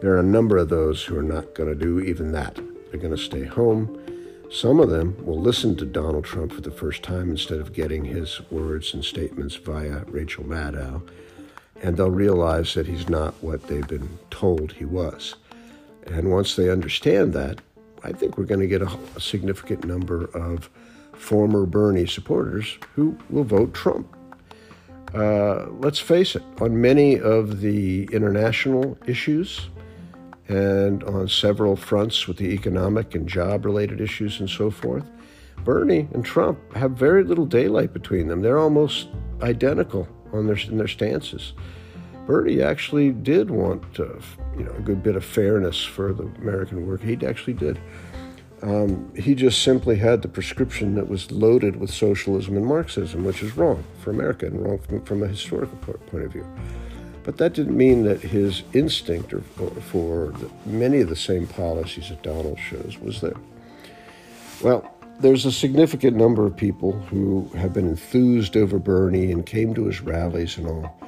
there 0.00 0.12
are 0.14 0.18
a 0.18 0.24
number 0.24 0.56
of 0.56 0.68
those 0.68 1.04
who 1.04 1.16
are 1.16 1.22
not 1.22 1.54
going 1.54 1.68
to 1.68 1.76
do 1.76 2.00
even 2.00 2.32
that. 2.32 2.56
They're 2.90 2.98
going 2.98 3.14
to 3.14 3.22
stay 3.22 3.44
home. 3.44 4.02
Some 4.52 4.80
of 4.80 4.90
them 4.90 5.16
will 5.24 5.40
listen 5.40 5.76
to 5.76 5.86
Donald 5.86 6.24
Trump 6.24 6.52
for 6.52 6.60
the 6.60 6.70
first 6.70 7.02
time 7.02 7.30
instead 7.30 7.58
of 7.58 7.72
getting 7.72 8.04
his 8.04 8.38
words 8.50 8.92
and 8.92 9.02
statements 9.02 9.56
via 9.56 10.04
Rachel 10.08 10.44
Maddow, 10.44 11.08
and 11.82 11.96
they'll 11.96 12.10
realize 12.10 12.74
that 12.74 12.86
he's 12.86 13.08
not 13.08 13.32
what 13.42 13.66
they've 13.66 13.88
been 13.88 14.18
told 14.30 14.72
he 14.72 14.84
was. 14.84 15.36
And 16.06 16.30
once 16.30 16.54
they 16.54 16.68
understand 16.68 17.32
that, 17.32 17.62
I 18.04 18.12
think 18.12 18.36
we're 18.36 18.44
going 18.44 18.60
to 18.60 18.66
get 18.66 18.82
a, 18.82 18.90
a 19.16 19.20
significant 19.22 19.86
number 19.86 20.26
of 20.36 20.68
former 21.14 21.64
Bernie 21.64 22.06
supporters 22.06 22.76
who 22.94 23.16
will 23.30 23.44
vote 23.44 23.72
Trump. 23.72 24.14
Uh, 25.14 25.66
let's 25.78 25.98
face 25.98 26.36
it, 26.36 26.42
on 26.60 26.78
many 26.78 27.18
of 27.18 27.62
the 27.62 28.04
international 28.12 28.98
issues, 29.06 29.70
and 30.48 31.02
on 31.04 31.28
several 31.28 31.76
fronts 31.76 32.26
with 32.26 32.36
the 32.36 32.52
economic 32.52 33.14
and 33.14 33.28
job 33.28 33.64
related 33.64 34.00
issues 34.00 34.40
and 34.40 34.50
so 34.50 34.70
forth. 34.70 35.04
Bernie 35.64 36.08
and 36.12 36.24
Trump 36.24 36.58
have 36.74 36.92
very 36.92 37.22
little 37.22 37.46
daylight 37.46 37.92
between 37.92 38.28
them. 38.28 38.42
They're 38.42 38.58
almost 38.58 39.08
identical 39.40 40.08
on 40.32 40.46
their, 40.46 40.56
in 40.56 40.78
their 40.78 40.88
stances. 40.88 41.52
Bernie 42.26 42.62
actually 42.62 43.10
did 43.10 43.50
want 43.50 43.84
uh, 43.98 44.04
you 44.56 44.64
know, 44.64 44.72
a 44.72 44.80
good 44.80 45.02
bit 45.02 45.16
of 45.16 45.24
fairness 45.24 45.84
for 45.84 46.12
the 46.12 46.24
American 46.40 46.86
worker. 46.86 47.06
He 47.06 47.26
actually 47.26 47.54
did. 47.54 47.80
Um, 48.62 49.12
he 49.16 49.34
just 49.34 49.62
simply 49.62 49.96
had 49.96 50.22
the 50.22 50.28
prescription 50.28 50.94
that 50.94 51.08
was 51.08 51.32
loaded 51.32 51.76
with 51.76 51.90
socialism 51.90 52.56
and 52.56 52.64
Marxism, 52.64 53.24
which 53.24 53.42
is 53.42 53.56
wrong 53.56 53.82
for 54.00 54.10
America 54.10 54.46
and 54.46 54.64
wrong 54.64 54.78
from, 54.78 55.04
from 55.04 55.22
a 55.24 55.26
historical 55.26 55.76
point 55.76 56.24
of 56.24 56.32
view. 56.32 56.46
But 57.24 57.36
that 57.38 57.52
didn't 57.52 57.76
mean 57.76 58.02
that 58.04 58.20
his 58.20 58.62
instinct 58.72 59.32
for 59.90 60.34
many 60.66 61.00
of 61.00 61.08
the 61.08 61.16
same 61.16 61.46
policies 61.46 62.08
that 62.08 62.22
Donald 62.22 62.58
shows 62.58 62.98
was 62.98 63.20
there. 63.20 63.36
Well, 64.62 64.92
there's 65.20 65.46
a 65.46 65.52
significant 65.52 66.16
number 66.16 66.46
of 66.46 66.56
people 66.56 66.92
who 66.92 67.48
have 67.54 67.72
been 67.72 67.88
enthused 67.88 68.56
over 68.56 68.78
Bernie 68.78 69.30
and 69.30 69.46
came 69.46 69.74
to 69.74 69.86
his 69.86 70.00
rallies 70.00 70.56
and 70.56 70.66
all. 70.66 70.98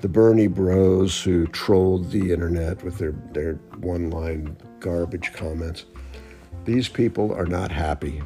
The 0.00 0.08
Bernie 0.08 0.46
bros 0.46 1.22
who 1.22 1.46
trolled 1.48 2.10
the 2.10 2.32
internet 2.32 2.82
with 2.82 2.96
their, 2.96 3.12
their 3.32 3.54
one 3.80 4.08
line 4.08 4.56
garbage 4.78 5.34
comments. 5.34 5.84
These 6.64 6.88
people 6.88 7.34
are 7.34 7.44
not 7.44 7.70
happy. 7.70 8.22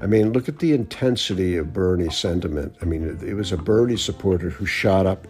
I 0.00 0.06
mean, 0.06 0.32
look 0.32 0.48
at 0.48 0.60
the 0.60 0.74
intensity 0.74 1.56
of 1.56 1.72
Bernie 1.72 2.10
sentiment. 2.10 2.76
I 2.82 2.84
mean, 2.84 3.18
it 3.20 3.34
was 3.34 3.50
a 3.50 3.56
Bernie 3.56 3.96
supporter 3.96 4.50
who 4.50 4.66
shot 4.66 5.06
up 5.06 5.26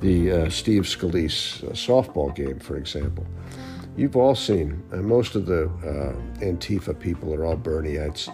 the 0.00 0.32
uh, 0.32 0.50
Steve 0.50 0.82
Scalise 0.82 1.64
uh, 1.64 1.72
softball 1.72 2.34
game, 2.34 2.58
for 2.58 2.76
example. 2.76 3.26
You've 3.96 4.16
all 4.16 4.34
seen, 4.34 4.82
and 4.92 5.04
most 5.04 5.34
of 5.34 5.46
the 5.46 5.64
uh, 5.64 6.40
Antifa 6.44 6.98
people 6.98 7.32
are 7.34 7.46
all 7.46 7.56
Bernieites. 7.56 8.28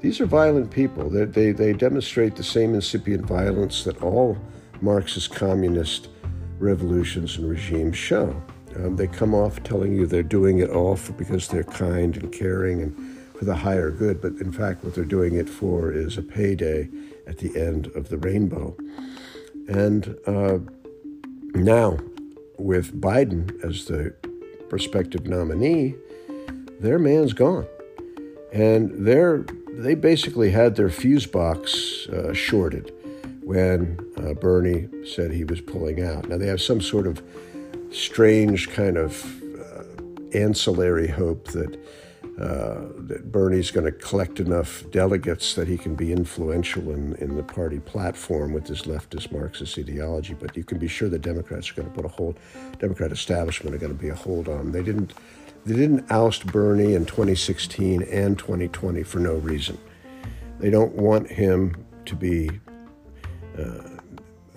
These 0.00 0.20
are 0.20 0.26
violent 0.26 0.70
people. 0.70 1.10
They, 1.10 1.24
they, 1.24 1.50
they 1.50 1.72
demonstrate 1.72 2.36
the 2.36 2.44
same 2.44 2.74
incipient 2.74 3.26
violence 3.26 3.82
that 3.84 4.00
all 4.00 4.38
Marxist 4.80 5.34
communist 5.34 6.08
revolutions 6.60 7.36
and 7.36 7.50
regimes 7.50 7.96
show. 7.96 8.40
Um, 8.76 8.94
they 8.94 9.08
come 9.08 9.34
off 9.34 9.60
telling 9.64 9.94
you 9.96 10.06
they're 10.06 10.22
doing 10.22 10.58
it 10.60 10.70
all 10.70 10.94
for, 10.94 11.12
because 11.12 11.48
they're 11.48 11.64
kind 11.64 12.16
and 12.16 12.32
caring 12.32 12.82
and 12.82 13.18
for 13.36 13.44
the 13.44 13.54
higher 13.54 13.90
good, 13.90 14.20
but 14.20 14.32
in 14.34 14.50
fact, 14.50 14.84
what 14.84 14.94
they're 14.94 15.04
doing 15.04 15.36
it 15.36 15.48
for 15.48 15.92
is 15.92 16.18
a 16.18 16.22
payday 16.22 16.88
at 17.26 17.38
the 17.38 17.56
end 17.56 17.86
of 17.94 18.08
the 18.08 18.18
rainbow. 18.18 18.76
And 19.68 20.16
uh, 20.26 20.58
now, 21.58 21.98
with 22.58 23.00
Biden 23.00 23.62
as 23.64 23.86
the 23.86 24.14
prospective 24.68 25.26
nominee, 25.26 25.94
their 26.80 26.98
man's 26.98 27.32
gone. 27.32 27.66
And 28.52 29.06
they're, 29.06 29.44
they 29.72 29.94
basically 29.94 30.50
had 30.50 30.76
their 30.76 30.90
fuse 30.90 31.26
box 31.26 32.08
uh, 32.08 32.32
shorted 32.32 32.92
when 33.42 33.98
uh, 34.16 34.34
Bernie 34.34 34.88
said 35.06 35.30
he 35.30 35.44
was 35.44 35.60
pulling 35.60 36.02
out. 36.02 36.28
Now, 36.28 36.36
they 36.36 36.46
have 36.46 36.60
some 36.60 36.80
sort 36.80 37.06
of 37.06 37.22
strange 37.90 38.70
kind 38.70 38.96
of 38.96 39.24
uh, 39.58 39.84
ancillary 40.34 41.08
hope 41.08 41.48
that 41.48 41.78
uh, 42.38 42.86
that 42.98 43.32
Bernie's 43.32 43.72
going 43.72 43.86
to 43.86 43.90
collect 43.90 44.38
enough 44.38 44.84
delegates 44.92 45.54
that 45.54 45.66
he 45.66 45.76
can 45.76 45.96
be 45.96 46.12
influential 46.12 46.92
in, 46.92 47.16
in 47.16 47.34
the 47.34 47.42
party 47.42 47.80
platform 47.80 48.52
with 48.52 48.68
his 48.68 48.82
leftist 48.82 49.32
Marxist 49.32 49.76
ideology. 49.76 50.34
But 50.34 50.56
you 50.56 50.62
can 50.62 50.78
be 50.78 50.86
sure 50.86 51.08
the 51.08 51.18
Democrats 51.18 51.70
are 51.70 51.74
going 51.74 51.88
to 51.88 51.94
put 51.94 52.04
a 52.04 52.08
hold, 52.08 52.38
Democrat 52.78 53.10
establishment 53.10 53.74
are 53.74 53.78
going 53.78 53.96
to 53.96 54.00
be 54.00 54.10
a 54.10 54.14
hold 54.14 54.48
on. 54.48 54.70
They 54.70 54.84
didn't, 54.84 55.14
they 55.66 55.74
didn't 55.74 56.06
oust 56.12 56.46
Bernie 56.46 56.94
in 56.94 57.06
2016 57.06 58.04
and 58.04 58.38
2020 58.38 59.02
for 59.02 59.18
no 59.18 59.34
reason. 59.34 59.76
They 60.60 60.70
don't 60.70 60.94
want 60.94 61.28
him 61.28 61.84
to 62.04 62.14
be 62.14 62.50
uh, 63.58 63.98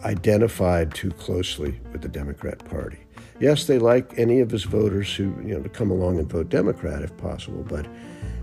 identified 0.03 0.93
too 0.93 1.09
closely 1.11 1.79
with 1.91 2.03
the 2.03 2.09
Democrat 2.09 2.63
Party. 2.65 2.99
Yes, 3.41 3.65
they 3.65 3.79
like 3.79 4.13
any 4.19 4.39
of 4.39 4.51
his 4.51 4.65
voters 4.65 5.15
who, 5.15 5.35
you 5.43 5.55
know, 5.55 5.63
to 5.63 5.69
come 5.69 5.89
along 5.89 6.19
and 6.19 6.29
vote 6.29 6.49
Democrat 6.49 7.01
if 7.01 7.17
possible, 7.17 7.65
but 7.67 7.87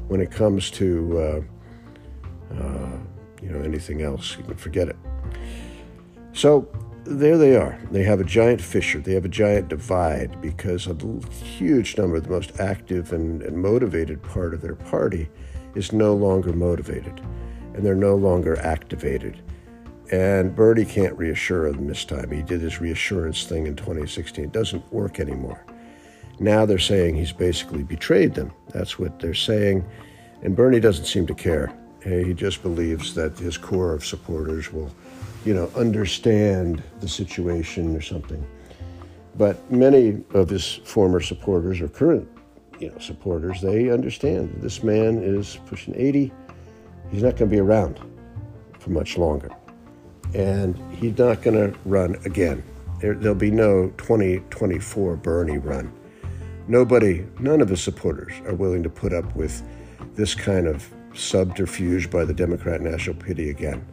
when 0.09 0.21
it 0.21 0.33
comes 0.33 0.73
to, 0.73 1.19
uh, 2.53 2.57
uh, 2.61 2.99
you 3.41 3.49
know, 3.49 3.61
anything 3.61 4.03
else, 4.03 4.37
you 4.37 4.43
can 4.43 4.57
forget 4.57 4.89
it. 4.89 4.97
So 6.33 6.69
there 7.05 7.39
they 7.39 7.55
are. 7.55 7.79
They 7.93 8.03
have 8.03 8.19
a 8.19 8.25
giant 8.25 8.61
fissure. 8.61 8.99
They 8.99 9.15
have 9.15 9.25
a 9.25 9.29
giant 9.29 9.69
divide 9.69 10.43
because 10.43 10.89
a 10.89 10.97
huge 11.33 11.97
number 11.97 12.17
of 12.17 12.25
the 12.25 12.31
most 12.31 12.59
active 12.59 13.13
and, 13.13 13.41
and 13.43 13.57
motivated 13.57 14.21
part 14.21 14.53
of 14.53 14.63
their 14.63 14.75
party 14.75 15.29
is 15.77 15.93
no 15.93 16.13
longer 16.13 16.53
motivated, 16.53 17.21
and 17.75 17.87
they're 17.87 17.95
no 17.95 18.17
longer 18.17 18.59
activated 18.59 19.41
and 20.11 20.55
Bernie 20.55 20.85
can't 20.85 21.17
reassure 21.19 21.71
them 21.71 21.87
this 21.87 22.05
time. 22.05 22.31
He 22.31 22.43
did 22.43 22.61
his 22.61 22.81
reassurance 22.81 23.45
thing 23.45 23.67
in 23.67 23.77
2016. 23.77 24.45
It 24.45 24.53
doesn't 24.53 24.91
work 24.93 25.21
anymore. 25.21 25.65
Now 26.41 26.65
they're 26.65 26.79
saying 26.79 27.17
he's 27.17 27.33
basically 27.33 27.83
betrayed 27.83 28.35
them. 28.35 28.53
That's 28.73 28.99
what 28.99 29.19
they're 29.19 29.35
saying. 29.35 29.85
And 30.43 30.57
Bernie 30.57 30.81
doesn't 30.81 31.05
seem 31.05 31.27
to 31.27 31.35
care. 31.35 31.73
He 32.03 32.33
just 32.33 32.63
believes 32.63 33.15
that 33.15 33.37
his 33.39 33.59
core 33.59 33.93
of 33.93 34.05
supporters 34.05 34.73
will, 34.73 34.91
you 35.45 35.53
know, 35.53 35.71
understand 35.77 36.83
the 37.01 37.09
situation 37.09 37.95
or 37.95 38.01
something. 38.01 38.47
But 39.37 39.71
many 39.71 40.23
of 40.33 40.49
his 40.49 40.77
former 40.85 41.21
supporters 41.21 41.81
or 41.81 41.89
current, 41.89 42.29
you 42.79 42.91
know, 42.91 42.99
supporters, 42.99 43.61
they 43.61 43.91
understand 43.91 44.59
this 44.63 44.83
man 44.83 45.23
is 45.23 45.59
pushing 45.67 45.95
80. 45.97 46.33
He's 47.11 47.23
not 47.23 47.37
going 47.37 47.51
to 47.51 47.57
be 47.57 47.61
around 47.61 48.01
for 48.79 48.91
much 48.91 49.19
longer 49.19 49.51
and 50.35 50.77
he's 50.93 51.17
not 51.19 51.43
going 51.43 51.57
to 51.57 51.79
run 51.85 52.17
again. 52.25 52.63
There, 53.01 53.15
will 53.15 53.35
be 53.35 53.51
no 53.51 53.89
2024 53.99 55.17
Bernie 55.17 55.59
run. 55.59 55.93
Nobody, 56.67 57.27
none 57.39 57.61
of 57.61 57.69
his 57.69 57.81
supporters 57.81 58.33
are 58.45 58.55
willing 58.55 58.83
to 58.83 58.91
put 58.91 59.13
up 59.13 59.35
with 59.37 59.63
this 60.15 60.35
kind 60.35 60.67
of 60.67 60.87
subterfuge 61.15 62.11
by 62.11 62.25
the 62.25 62.35
Democrat 62.35 62.81
National 62.81 63.17
Committee 63.17 63.51
again. 63.51 63.87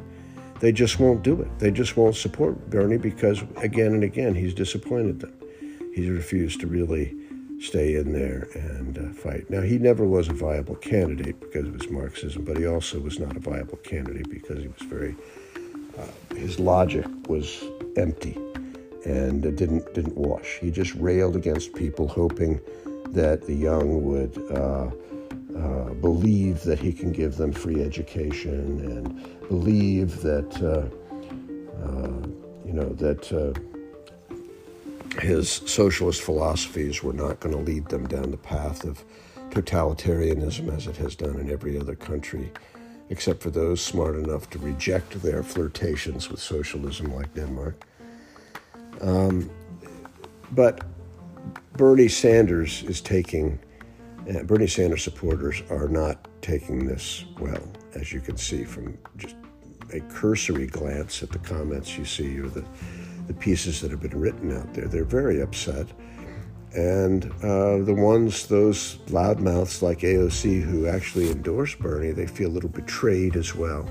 They 0.59 0.71
just 0.71 0.99
won't 0.99 1.23
do 1.23 1.41
it. 1.41 1.59
They 1.59 1.71
just 1.71 1.97
won't 1.97 2.15
support 2.15 2.69
Bernie 2.69 2.97
because 2.97 3.43
again 3.57 3.93
and 3.93 4.03
again 4.03 4.35
he's 4.35 4.53
disappointed 4.53 5.19
them. 5.19 5.33
He's 5.93 6.09
refused 6.09 6.59
to 6.61 6.67
really 6.67 7.15
stay 7.59 7.95
in 7.95 8.11
there 8.11 8.47
and 8.53 8.97
uh, 8.97 9.13
fight. 9.13 9.49
Now, 9.49 9.61
he 9.61 9.77
never 9.77 10.05
was 10.05 10.27
a 10.27 10.33
viable 10.33 10.75
candidate 10.75 11.39
because 11.39 11.67
of 11.67 11.73
his 11.73 11.89
Marxism, 11.89 12.43
but 12.43 12.57
he 12.57 12.65
also 12.65 12.99
was 12.99 13.19
not 13.19 13.35
a 13.35 13.39
viable 13.39 13.77
candidate 13.77 14.29
because 14.29 14.61
he 14.61 14.67
was 14.67 14.81
very 14.81 15.15
uh, 15.97 16.35
his 16.35 16.59
logic 16.59 17.05
was 17.27 17.63
empty 17.97 18.37
and 19.05 19.45
it 19.45 19.55
didn't 19.55 19.93
didn't 19.93 20.17
wash. 20.17 20.57
He 20.59 20.72
just 20.72 20.93
railed 20.96 21.35
against 21.35 21.74
people, 21.74 22.07
hoping 22.07 22.59
that 23.09 23.46
the 23.46 23.53
young 23.53 24.03
would 24.03 24.37
uh, 24.51 24.89
uh, 25.57 25.93
believe 25.96 26.63
that 26.63 26.79
he 26.79 26.91
can 26.91 27.11
give 27.11 27.37
them 27.37 27.53
free 27.53 27.83
education 27.83 28.79
and 28.79 29.48
believe 29.48 30.22
that 30.22 30.51
uh, 30.61 30.89
uh 31.85 32.27
you 32.65 32.74
know 32.74 32.89
that 32.89 33.31
his 35.20 35.50
socialist 35.50 36.22
philosophies 36.22 37.03
were 37.03 37.13
not 37.13 37.39
going 37.39 37.55
to 37.55 37.61
lead 37.61 37.87
them 37.87 38.07
down 38.07 38.31
the 38.31 38.37
path 38.37 38.83
of 38.83 39.03
totalitarianism 39.50 40.75
as 40.75 40.87
it 40.87 40.98
has 40.98 41.15
done 41.15 41.39
in 41.39 41.50
every 41.50 41.79
other 41.79 41.96
country 41.96 42.51
except 43.09 43.41
for 43.41 43.51
those 43.51 43.81
smart 43.81 44.15
enough 44.15 44.50
to 44.50 44.59
reject 44.59 45.22
their 45.22 45.44
flirtations 45.44 46.29
with 46.29 46.39
socialism, 46.39 47.13
like 47.13 47.33
Denmark. 47.33 47.85
Um, 49.01 49.50
but 50.51 50.83
Bernie 51.74 52.07
Sanders 52.07 52.83
is 52.83 53.01
taking, 53.01 53.59
uh, 54.29 54.44
Bernie 54.44 54.68
Sanders 54.68 55.03
supporters 55.03 55.61
are 55.70 55.87
not 55.87 56.27
taking 56.41 56.85
this 56.85 57.25
well, 57.39 57.63
as 57.94 58.11
you 58.11 58.22
can 58.22 58.37
see 58.37 58.63
from 58.63 58.98
just 59.18 59.35
a 59.94 60.00
cursory 60.01 60.68
glance 60.68 61.22
at 61.22 61.29
the 61.29 61.39
comments 61.39 61.98
you 61.98 62.05
see 62.05 62.39
or 62.39 62.48
the, 62.48 62.65
the 63.27 63.33
pieces 63.33 63.81
that 63.81 63.91
have 63.91 64.01
been 64.01 64.20
written 64.20 64.55
out 64.55 64.74
there. 64.74 64.87
They're 64.87 65.03
very 65.03 65.41
upset. 65.41 65.87
And 66.75 67.31
uh, 67.42 67.77
the 67.77 67.96
ones, 67.98 68.48
those 68.48 68.98
loudmouths 69.07 69.81
like 69.81 70.00
AOC 70.00 70.61
who 70.61 70.88
actually 70.88 71.31
endorse 71.31 71.74
Bernie, 71.74 72.11
they 72.11 72.27
feel 72.27 72.50
a 72.50 72.51
little 72.51 72.70
betrayed 72.70 73.38
as 73.38 73.55
well. 73.55 73.88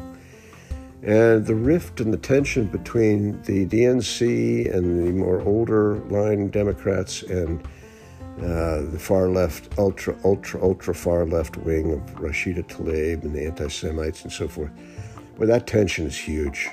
And 1.02 1.46
the 1.46 1.54
rift 1.54 2.00
and 2.00 2.12
the 2.12 2.18
tension 2.18 2.66
between 2.66 3.40
the 3.42 3.64
DNC 3.66 4.74
and 4.74 5.06
the 5.06 5.12
more 5.12 5.40
older 5.42 5.96
line 6.10 6.48
Democrats 6.48 7.22
and 7.22 7.62
uh, 8.38 8.82
the 8.82 8.98
far 8.98 9.28
left, 9.28 9.78
ultra, 9.78 10.16
ultra, 10.24 10.62
ultra 10.62 10.94
far 10.94 11.24
left 11.24 11.56
wing 11.58 11.92
of 11.92 12.00
Rashida 12.16 12.66
Tlaib 12.66 13.22
and 13.22 13.34
the 13.34 13.46
anti 13.46 13.68
Semites 13.68 14.24
and 14.24 14.32
so 14.32 14.46
forth, 14.46 14.70
well, 15.38 15.48
that 15.48 15.66
tension 15.66 16.06
is 16.06 16.16
huge. 16.16 16.68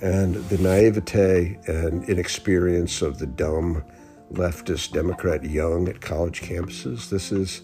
And 0.00 0.34
the 0.34 0.58
naivete 0.58 1.58
and 1.66 2.04
inexperience 2.08 3.02
of 3.02 3.18
the 3.18 3.26
dumb 3.26 3.84
leftist 4.32 4.92
Democrat 4.92 5.44
young 5.44 5.88
at 5.88 6.00
college 6.00 6.42
campuses. 6.42 7.08
This 7.08 7.32
is 7.32 7.62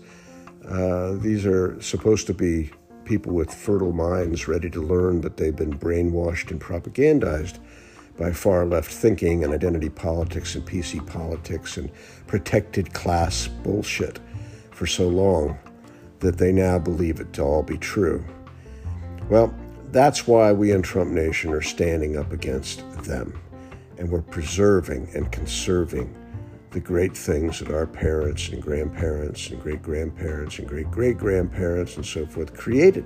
uh, 0.69 1.13
these 1.13 1.47
are 1.47 1.81
supposed 1.81 2.27
to 2.27 2.35
be 2.35 2.71
people 3.05 3.33
with 3.33 3.55
fertile 3.55 3.93
minds 3.93 4.49
ready 4.49 4.69
to 4.71 4.83
learn, 4.83 5.21
but 5.21 5.37
they've 5.37 5.55
been 5.55 5.79
brainwashed 5.79 6.51
and 6.51 6.61
propagandized 6.61 7.59
by 8.19 8.33
far 8.33 8.67
left 8.67 8.91
thinking 8.91 9.45
and 9.45 9.53
identity 9.53 9.89
politics 9.89 10.55
and 10.55 10.67
PC 10.67 11.07
politics 11.07 11.77
and 11.77 11.91
protected 12.27 12.93
class 12.93 13.47
bullshit 13.47 14.19
for 14.71 14.87
so 14.87 15.07
long 15.09 15.57
that 16.21 16.39
they 16.39 16.51
now 16.51 16.79
believe 16.79 17.21
it 17.21 17.33
to 17.35 17.43
all 17.43 17.63
be 17.63 17.79
true. 17.79 18.25
Well, 19.29 19.55
that's 19.93 20.27
why 20.27 20.53
we 20.53 20.73
in 20.73 20.83
Trump 20.83 21.13
Nation 21.13 21.53
are 21.53 21.63
standing 21.63 22.17
up 22.17 22.33
against 22.33 22.89
them. 23.05 23.39
And 23.99 24.11
we're 24.11 24.23
preserving 24.23 25.09
and 25.15 25.31
conserving 25.33 26.15
the 26.77 26.81
great 26.83 27.17
things 27.17 27.61
that 27.61 27.71
our 27.71 27.87
parents 27.87 28.51
and 28.51 28.63
grandparents 28.63 29.49
and 29.49 29.59
great 29.63 29.83
grandparents 29.83 30.59
and 30.59 30.69
great 30.69 30.91
great 30.91 31.17
grandparents 31.17 31.97
and 31.97 32.05
so 32.05 32.27
forth 32.27 32.53
created. 32.53 33.03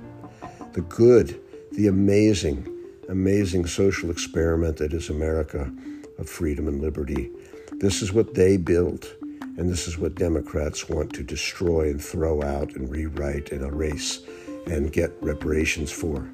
The 0.73 0.81
good, 0.81 1.39
the 1.71 1.87
amazing, 1.87 2.67
amazing 3.07 3.65
social 3.67 4.11
experiment 4.11 4.75
that 4.75 4.91
is 4.91 5.09
America 5.09 5.71
of 6.19 6.29
freedom 6.29 6.67
and 6.67 6.81
liberty. 6.81 7.31
This 7.79 8.01
is 8.01 8.11
what 8.11 8.33
they 8.33 8.57
built, 8.57 9.09
and 9.21 9.69
this 9.69 9.87
is 9.87 9.97
what 9.97 10.15
Democrats 10.15 10.89
want 10.89 11.13
to 11.13 11.23
destroy 11.23 11.91
and 11.91 12.03
throw 12.03 12.43
out 12.43 12.75
and 12.75 12.89
rewrite 12.89 13.53
and 13.53 13.61
erase 13.61 14.19
and 14.67 14.91
get 14.91 15.13
reparations 15.21 15.93
for. 15.93 16.29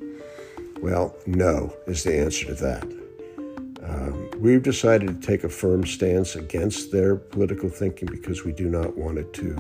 Well, 0.82 1.15
no 1.28 1.71
is 1.86 2.04
the 2.04 2.17
answer 2.17 2.47
to 2.47 2.56
that. 2.56 3.07
Um, 3.88 4.30
we've 4.39 4.63
decided 4.63 5.21
to 5.21 5.28
take 5.28 5.43
a 5.43 5.50
firm 5.50 5.86
stance 5.86 6.36
against 6.36 6.91
their 6.91 7.15
political 7.15 7.69
thinking 7.69 8.08
because 8.08 8.43
we 8.43 8.52
do 8.52 8.67
not 8.67 8.97
want 8.97 9.17
it 9.17 9.32
to 9.34 9.54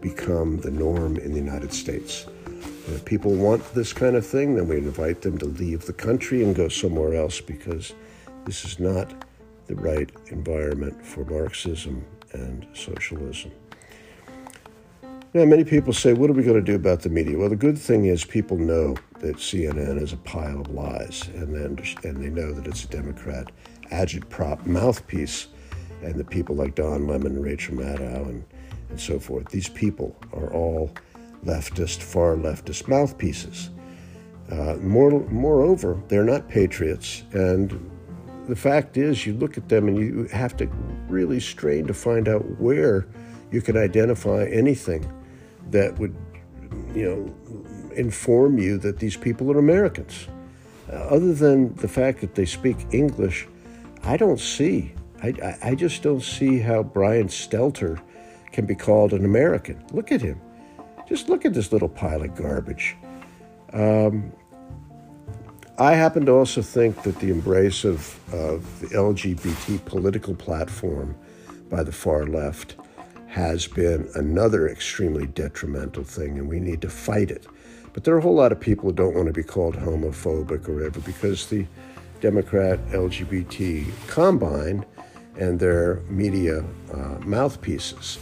become 0.00 0.58
the 0.58 0.70
norm 0.70 1.16
in 1.16 1.32
the 1.32 1.38
United 1.38 1.72
States. 1.72 2.26
if 2.88 3.04
people 3.04 3.32
want 3.32 3.62
this 3.74 3.92
kind 3.92 4.16
of 4.16 4.24
thing, 4.24 4.54
then 4.54 4.68
we 4.68 4.76
invite 4.76 5.20
them 5.20 5.36
to 5.38 5.46
leave 5.46 5.84
the 5.86 5.92
country 5.92 6.42
and 6.44 6.54
go 6.54 6.68
somewhere 6.68 7.14
else 7.14 7.40
because 7.40 7.92
this 8.44 8.64
is 8.64 8.78
not 8.78 9.12
the 9.66 9.74
right 9.74 10.10
environment 10.28 11.04
for 11.04 11.24
Marxism 11.24 12.04
and 12.32 12.66
socialism. 12.72 13.50
Now, 15.36 15.44
many 15.44 15.64
people 15.64 15.92
say, 15.92 16.14
what 16.14 16.30
are 16.30 16.32
we 16.32 16.42
going 16.42 16.56
to 16.56 16.62
do 16.62 16.76
about 16.76 17.02
the 17.02 17.10
media? 17.10 17.36
Well, 17.36 17.50
the 17.50 17.56
good 17.56 17.76
thing 17.76 18.06
is 18.06 18.24
people 18.24 18.56
know 18.56 18.96
that 19.18 19.36
CNN 19.36 20.00
is 20.00 20.14
a 20.14 20.16
pile 20.16 20.62
of 20.62 20.70
lies, 20.70 21.28
and, 21.34 21.54
they 21.54 22.08
and 22.08 22.16
they 22.16 22.30
know 22.30 22.54
that 22.54 22.66
it's 22.66 22.84
a 22.84 22.88
Democrat 22.88 23.52
agitprop 23.92 24.64
mouthpiece, 24.64 25.48
and 26.02 26.14
the 26.14 26.24
people 26.24 26.56
like 26.56 26.74
Don 26.74 27.06
Lemon, 27.06 27.42
Rachel 27.42 27.74
Maddow, 27.74 28.30
and, 28.30 28.44
and 28.88 28.98
so 28.98 29.18
forth. 29.18 29.50
These 29.50 29.68
people 29.68 30.16
are 30.32 30.50
all 30.54 30.90
leftist, 31.44 32.00
far 32.00 32.36
leftist 32.36 32.88
mouthpieces. 32.88 33.68
Uh, 34.50 34.76
more, 34.80 35.20
moreover, 35.28 36.02
they're 36.08 36.24
not 36.24 36.48
patriots, 36.48 37.24
and 37.32 37.90
the 38.48 38.56
fact 38.56 38.96
is, 38.96 39.26
you 39.26 39.34
look 39.34 39.58
at 39.58 39.68
them 39.68 39.86
and 39.86 39.98
you 39.98 40.24
have 40.32 40.56
to 40.56 40.66
really 41.08 41.40
strain 41.40 41.86
to 41.88 41.92
find 41.92 42.26
out 42.26 42.58
where 42.58 43.06
you 43.50 43.60
can 43.60 43.76
identify 43.76 44.46
anything 44.46 45.12
that 45.70 45.98
would 45.98 46.14
you 46.94 47.04
know, 47.04 47.92
inform 47.94 48.58
you 48.58 48.78
that 48.78 48.98
these 48.98 49.16
people 49.16 49.50
are 49.52 49.58
Americans. 49.58 50.28
Uh, 50.90 50.96
other 50.96 51.34
than 51.34 51.74
the 51.76 51.88
fact 51.88 52.20
that 52.20 52.34
they 52.34 52.44
speak 52.44 52.76
English, 52.92 53.46
I 54.02 54.16
don't 54.16 54.40
see. 54.40 54.94
I, 55.22 55.56
I 55.62 55.74
just 55.74 56.02
don't 56.02 56.22
see 56.22 56.58
how 56.58 56.82
Brian 56.82 57.28
Stelter 57.28 58.00
can 58.52 58.66
be 58.66 58.74
called 58.74 59.12
an 59.12 59.24
American. 59.24 59.84
Look 59.92 60.12
at 60.12 60.20
him. 60.20 60.40
Just 61.08 61.28
look 61.28 61.44
at 61.44 61.54
this 61.54 61.72
little 61.72 61.88
pile 61.88 62.22
of 62.22 62.34
garbage. 62.34 62.96
Um, 63.72 64.32
I 65.78 65.92
happen 65.92 66.24
to 66.26 66.32
also 66.32 66.62
think 66.62 67.02
that 67.02 67.18
the 67.18 67.30
embrace 67.30 67.84
of, 67.84 68.18
of 68.32 68.80
the 68.80 68.88
LGBT 68.88 69.84
political 69.84 70.34
platform 70.34 71.16
by 71.68 71.82
the 71.82 71.92
far 71.92 72.26
left 72.26 72.76
has 73.36 73.66
been 73.66 74.08
another 74.14 74.66
extremely 74.66 75.26
detrimental 75.26 76.02
thing, 76.02 76.38
and 76.38 76.48
we 76.48 76.58
need 76.58 76.80
to 76.80 76.88
fight 76.88 77.30
it. 77.30 77.46
But 77.92 78.02
there 78.02 78.14
are 78.14 78.18
a 78.18 78.22
whole 78.22 78.34
lot 78.34 78.50
of 78.50 78.58
people 78.58 78.88
who 78.88 78.96
don't 78.96 79.14
want 79.14 79.26
to 79.26 79.32
be 79.34 79.42
called 79.42 79.76
homophobic 79.76 80.66
or 80.66 80.76
whatever 80.76 81.00
because 81.00 81.46
the 81.50 81.66
Democrat 82.22 82.80
LGBT 82.92 83.86
combine 84.06 84.86
and 85.38 85.60
their 85.60 85.96
media 86.08 86.64
uh, 86.94 87.18
mouthpieces 87.26 88.18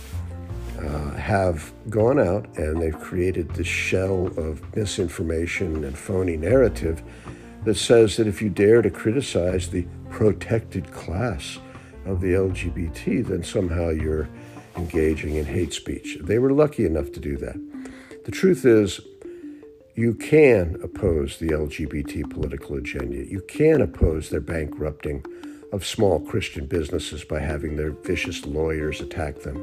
uh, 0.81 1.11
have 1.11 1.73
gone 1.91 2.19
out 2.19 2.47
and 2.57 2.83
they've 2.83 2.99
created 2.99 3.49
this 3.51 3.69
shell 3.69 4.27
of 4.37 4.61
misinformation 4.75 5.85
and 5.85 5.97
phony 5.97 6.37
narrative 6.37 7.05
that 7.63 7.77
says 7.77 8.17
that 8.17 8.27
if 8.27 8.43
you 8.43 8.51
dare 8.51 8.83
to 8.83 8.91
criticize 8.91 9.69
the 9.69 9.87
protected 10.11 10.91
class 10.91 11.61
of 12.05 12.21
the 12.21 12.33
LGBT, 12.33 13.25
then 13.25 13.45
somehow 13.45 13.91
you're 13.91 14.29
engaging 14.77 15.37
in 15.37 15.45
hate 15.45 15.73
speech. 15.73 16.19
They 16.21 16.39
were 16.39 16.53
lucky 16.53 16.85
enough 16.87 17.13
to 17.13 17.21
do 17.21 17.37
that. 17.39 17.57
The 18.25 18.33
truth 18.33 18.65
is, 18.65 19.01
you 19.95 20.15
can 20.15 20.81
oppose 20.83 21.39
the 21.39 21.49
LGBT 21.49 22.29
political 22.31 22.77
agenda. 22.77 23.25
You 23.25 23.41
can 23.43 23.81
oppose 23.81 24.29
their 24.29 24.41
bankrupting 24.41 25.25
of 25.73 25.87
small 25.87 26.21
Christian 26.21 26.67
businesses 26.67 27.25
by 27.25 27.41
having 27.41 27.77
their 27.77 27.93
vicious 27.93 28.45
lawyers 28.45 29.01
attack 29.01 29.41
them. 29.41 29.59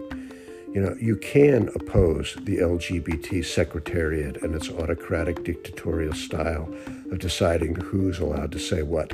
You 0.74 0.82
know, 0.82 0.96
you 1.02 1.18
can 1.18 1.70
oppose 1.76 2.36
the 2.44 2.60
LGBT 2.60 3.44
secretariat 3.44 4.42
and 4.42 4.56
its 4.56 4.70
autocratic 4.70 5.44
dictatorial 5.44 6.14
style 6.14 6.74
of 7.12 7.20
deciding 7.20 7.76
who's 7.76 8.20
allowed 8.20 8.54
to 8.54 8.60
say 8.60 8.84
what. 8.84 9.14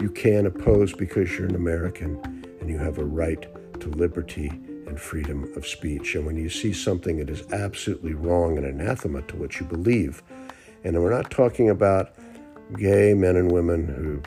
You 0.00 0.10
can 0.10 0.44
oppose 0.44 0.92
because 0.92 1.38
you're 1.38 1.48
an 1.48 1.54
American 1.54 2.18
and 2.60 2.68
you 2.68 2.76
have 2.78 2.98
a 2.98 3.04
right 3.04 3.46
to 3.80 3.88
liberty 3.88 4.52
and 4.86 5.00
freedom 5.00 5.50
of 5.56 5.66
speech. 5.66 6.14
And 6.14 6.26
when 6.26 6.36
you 6.36 6.48
see 6.48 6.72
something 6.72 7.18
that 7.18 7.30
is 7.30 7.42
absolutely 7.52 8.14
wrong 8.14 8.58
and 8.58 8.66
anathema 8.66 9.22
to 9.22 9.36
what 9.36 9.60
you 9.60 9.66
believe, 9.66 10.22
and 10.82 11.00
we're 11.02 11.14
not 11.14 11.30
talking 11.30 11.70
about 11.70 12.14
gay 12.76 13.14
men 13.14 13.36
and 13.36 13.50
women 13.50 13.86
who 13.86 14.22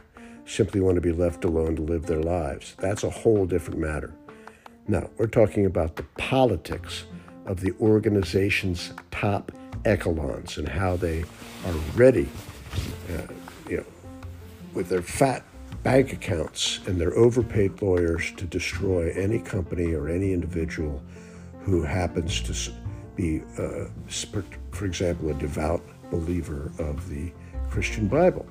simply 0.45 0.79
want 0.79 0.95
to 0.95 1.01
be 1.01 1.11
left 1.11 1.43
alone 1.43 1.75
to 1.75 1.81
live 1.81 2.05
their 2.05 2.21
lives, 2.21 2.75
that's 2.79 3.03
a 3.03 3.09
whole 3.09 3.45
different 3.45 3.79
matter. 3.79 4.13
No, 4.87 5.09
we're 5.17 5.27
talking 5.27 5.65
about 5.65 5.97
the 5.97 6.03
politics 6.17 7.03
of 7.45 7.59
the 7.59 7.73
organization's 7.81 8.93
top 9.11 9.51
echelons 9.85 10.57
and 10.57 10.67
how 10.67 10.95
they 10.95 11.23
are 11.65 11.73
ready, 11.95 12.27
uh, 13.13 13.21
you 13.69 13.77
know, 13.77 13.85
with 14.73 14.89
their 14.89 15.01
fat 15.01 15.43
bank 15.87 16.11
accounts 16.11 16.81
and 16.85 16.99
their 16.99 17.15
overpaid 17.15 17.81
lawyers 17.81 18.33
to 18.35 18.43
destroy 18.43 19.09
any 19.15 19.39
company 19.39 19.93
or 19.93 20.09
any 20.09 20.33
individual 20.33 21.01
who 21.61 21.81
happens 21.81 22.41
to 22.41 22.73
be, 23.15 23.41
uh, 23.57 23.85
for 24.71 24.85
example, 24.85 25.29
a 25.29 25.33
devout 25.35 25.81
believer 26.11 26.73
of 26.77 27.07
the 27.07 27.31
Christian 27.69 28.09
Bible 28.09 28.45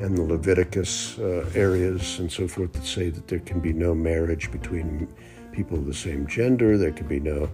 and 0.00 0.18
the 0.18 0.22
Leviticus 0.22 1.16
uh, 1.20 1.48
areas 1.54 2.18
and 2.18 2.30
so 2.30 2.48
forth 2.48 2.72
that 2.72 2.84
say 2.84 3.08
that 3.08 3.28
there 3.28 3.38
can 3.38 3.60
be 3.60 3.72
no 3.72 3.94
marriage 3.94 4.50
between 4.50 5.06
people 5.52 5.78
of 5.78 5.86
the 5.86 5.94
same 5.94 6.26
gender. 6.26 6.76
There 6.76 6.90
can 6.90 7.06
be 7.06 7.20
no 7.20 7.48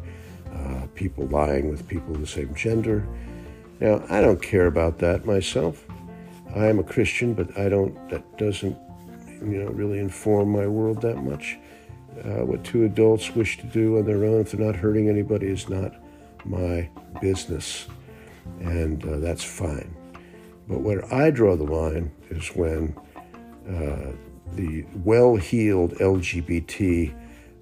uh, 0.50 0.86
people 0.94 1.26
lying 1.26 1.68
with 1.68 1.86
people 1.86 2.14
of 2.14 2.22
the 2.22 2.26
same 2.26 2.54
gender. 2.54 3.06
Now, 3.80 4.02
I 4.08 4.22
don't 4.22 4.40
care 4.40 4.66
about 4.66 4.96
that 5.00 5.26
myself. 5.26 5.84
I 6.56 6.68
am 6.68 6.78
a 6.78 6.84
Christian, 6.84 7.34
but 7.34 7.58
I 7.58 7.68
don't. 7.68 8.08
That 8.08 8.38
doesn't, 8.38 8.76
you 9.52 9.62
know, 9.62 9.70
really 9.70 9.98
inform 9.98 10.50
my 10.50 10.66
world 10.66 11.02
that 11.02 11.16
much. 11.16 11.58
Uh, 12.24 12.44
what 12.44 12.62
two 12.64 12.84
adults 12.84 13.34
wish 13.34 13.58
to 13.58 13.66
do 13.66 13.98
on 13.98 14.04
their 14.04 14.24
own, 14.24 14.40
if 14.40 14.52
they're 14.52 14.64
not 14.64 14.76
hurting 14.76 15.08
anybody, 15.08 15.48
is 15.48 15.68
not 15.68 15.92
my 16.44 16.88
business, 17.20 17.86
and 18.60 19.04
uh, 19.04 19.18
that's 19.18 19.42
fine. 19.42 19.94
But 20.68 20.80
where 20.80 21.12
I 21.12 21.30
draw 21.30 21.56
the 21.56 21.64
line 21.64 22.12
is 22.30 22.48
when 22.48 22.96
uh, 23.68 24.12
the 24.52 24.84
well-heeled 25.02 25.94
LGBT 25.94 27.14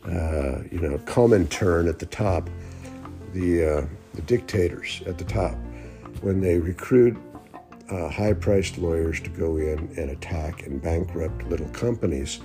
uh, 0.05 0.63
you 0.71 0.81
know, 0.81 0.99
Comintern 1.05 1.89
at 1.89 1.99
the 1.99 2.07
top, 2.07 2.51
the, 3.33 3.65
uh, 3.65 3.87
the 4.15 4.23
dictators 4.23 5.03
at 5.07 5.19
the 5.19 5.25
top, 5.25 5.55
when 6.23 6.41
they 6.41 6.59
recruit 6.59 7.17
uh, 7.93 8.09
high 8.09 8.33
priced 8.33 8.79
lawyers 8.79 9.21
to 9.21 9.29
go 9.31 9.59
in 9.59 9.79
and 9.99 10.11
attack 10.11 10.67
and 10.67 10.81
bankrupt 10.81 11.45
little 11.45 11.69
companies 11.69 12.41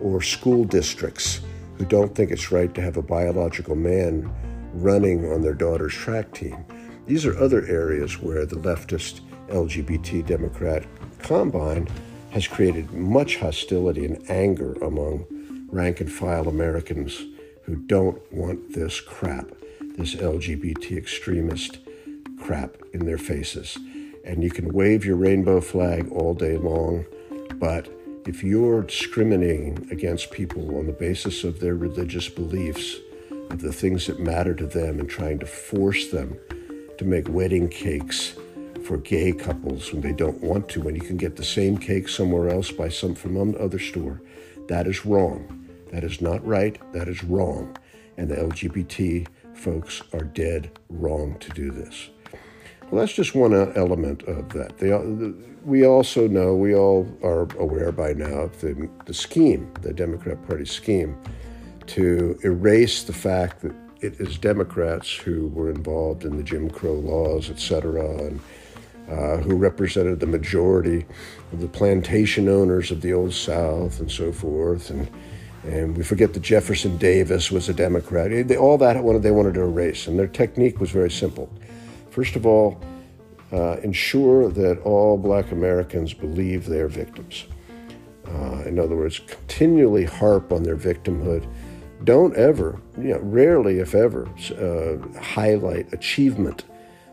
or 0.00 0.20
school 0.20 0.64
districts 0.64 1.40
who 1.78 1.84
don't 1.84 2.14
think 2.14 2.30
it's 2.30 2.50
right 2.50 2.74
to 2.74 2.80
have 2.80 2.96
a 2.96 3.02
biological 3.02 3.76
man 3.76 4.30
running 4.74 5.30
on 5.32 5.42
their 5.42 5.54
daughter's 5.54 5.94
track 5.94 6.32
team. 6.32 6.64
These 7.06 7.24
are 7.24 7.38
other 7.38 7.64
areas 7.66 8.20
where 8.20 8.44
the 8.44 8.56
leftist 8.56 9.20
LGBT 9.48 10.26
Democrat 10.26 10.84
combine 11.20 11.88
has 12.30 12.46
created 12.46 12.92
much 12.92 13.36
hostility 13.36 14.04
and 14.04 14.28
anger 14.28 14.72
among 14.82 15.24
rank 15.70 16.00
and 16.00 16.10
file 16.10 16.48
Americans 16.48 17.24
who 17.62 17.76
don't 17.76 18.20
want 18.32 18.72
this 18.72 19.00
crap, 19.00 19.50
this 19.96 20.16
LGBT 20.16 20.96
extremist 20.96 21.78
crap 22.40 22.76
in 22.92 23.06
their 23.06 23.18
faces. 23.18 23.78
And 24.24 24.42
you 24.42 24.50
can 24.50 24.72
wave 24.72 25.04
your 25.04 25.16
rainbow 25.16 25.60
flag 25.60 26.10
all 26.12 26.34
day 26.34 26.56
long, 26.56 27.06
but 27.54 27.88
if 28.26 28.44
you're 28.44 28.82
discriminating 28.82 29.88
against 29.90 30.30
people 30.30 30.78
on 30.78 30.86
the 30.86 30.92
basis 30.92 31.42
of 31.42 31.60
their 31.60 31.74
religious 31.74 32.28
beliefs, 32.28 32.96
of 33.50 33.60
the 33.60 33.72
things 33.72 34.06
that 34.06 34.20
matter 34.20 34.54
to 34.54 34.66
them, 34.66 35.00
and 35.00 35.08
trying 35.08 35.38
to 35.38 35.46
force 35.46 36.10
them 36.10 36.38
to 36.98 37.04
make 37.04 37.28
wedding 37.28 37.68
cakes 37.68 38.34
for 38.84 38.98
gay 38.98 39.32
couples 39.32 39.92
when 39.92 40.02
they 40.02 40.12
don't 40.12 40.42
want 40.42 40.68
to, 40.68 40.80
when 40.80 40.94
you 40.94 41.00
can 41.00 41.16
get 41.16 41.36
the 41.36 41.44
same 41.44 41.78
cake 41.78 42.08
somewhere 42.08 42.48
else 42.50 42.70
by 42.70 42.88
some 42.88 43.14
from 43.14 43.36
another 43.36 43.78
store, 43.78 44.20
that 44.68 44.86
is 44.86 45.06
wrong. 45.06 45.66
That 45.90 46.04
is 46.04 46.20
not 46.20 46.46
right. 46.46 46.78
That 46.92 47.08
is 47.08 47.24
wrong. 47.24 47.76
And 48.16 48.28
the 48.28 48.36
LGBT 48.36 49.26
folks 49.54 50.02
are 50.12 50.24
dead 50.24 50.78
wrong 50.88 51.38
to 51.40 51.50
do 51.50 51.70
this. 51.70 52.10
Well, 52.90 53.00
that's 53.00 53.12
just 53.12 53.36
one 53.36 53.54
element 53.76 54.24
of 54.24 54.48
that. 54.50 54.78
They, 54.78 54.90
we 55.64 55.86
also 55.86 56.26
know, 56.26 56.56
we 56.56 56.74
all 56.74 57.06
are 57.22 57.42
aware 57.56 57.92
by 57.92 58.14
now 58.14 58.40
of 58.40 58.60
the, 58.60 58.88
the 59.06 59.14
scheme, 59.14 59.72
the 59.82 59.92
Democrat 59.92 60.44
Party 60.48 60.64
scheme, 60.64 61.16
to 61.86 62.38
erase 62.42 63.04
the 63.04 63.12
fact 63.12 63.62
that 63.62 63.74
it 64.00 64.14
is 64.18 64.38
Democrats 64.38 65.14
who 65.14 65.48
were 65.48 65.70
involved 65.70 66.24
in 66.24 66.36
the 66.36 66.42
Jim 66.42 66.68
Crow 66.68 66.94
laws, 66.94 67.48
et 67.48 67.60
cetera, 67.60 68.08
and 68.26 68.40
uh, 69.08 69.36
who 69.38 69.54
represented 69.54 70.18
the 70.18 70.26
majority 70.26 71.06
of 71.52 71.60
the 71.60 71.68
plantation 71.68 72.48
owners 72.48 72.90
of 72.90 73.02
the 73.02 73.12
Old 73.12 73.34
South 73.34 74.00
and 74.00 74.10
so 74.10 74.32
forth. 74.32 74.90
And 74.90 75.08
and 75.62 75.94
we 75.94 76.02
forget 76.02 76.32
that 76.32 76.40
Jefferson 76.40 76.96
Davis 76.96 77.50
was 77.50 77.68
a 77.68 77.74
Democrat. 77.74 78.48
They, 78.48 78.56
all 78.56 78.78
that 78.78 78.94
they 79.22 79.30
wanted 79.30 79.54
to 79.54 79.60
erase, 79.60 80.06
and 80.06 80.18
their 80.18 80.26
technique 80.26 80.80
was 80.80 80.90
very 80.90 81.10
simple. 81.10 81.52
First 82.10 82.36
of 82.36 82.46
all, 82.46 82.80
uh, 83.52 83.76
ensure 83.82 84.48
that 84.50 84.80
all 84.82 85.16
black 85.16 85.50
Americans 85.50 86.12
believe 86.12 86.66
they're 86.66 86.88
victims. 86.88 87.44
Uh, 88.26 88.62
in 88.64 88.78
other 88.78 88.96
words, 88.96 89.20
continually 89.26 90.04
harp 90.04 90.52
on 90.52 90.62
their 90.62 90.76
victimhood. 90.76 91.46
Don't 92.04 92.36
ever, 92.36 92.80
you 92.96 93.08
know, 93.08 93.18
rarely, 93.20 93.78
if 93.78 93.94
ever, 93.94 94.28
uh, 94.58 95.20
highlight 95.20 95.92
achievement 95.92 96.64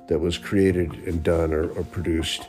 that 0.08 0.20
was 0.20 0.38
created 0.38 0.94
and 1.08 1.24
done 1.24 1.54
or, 1.54 1.70
or 1.72 1.84
produced, 1.86 2.48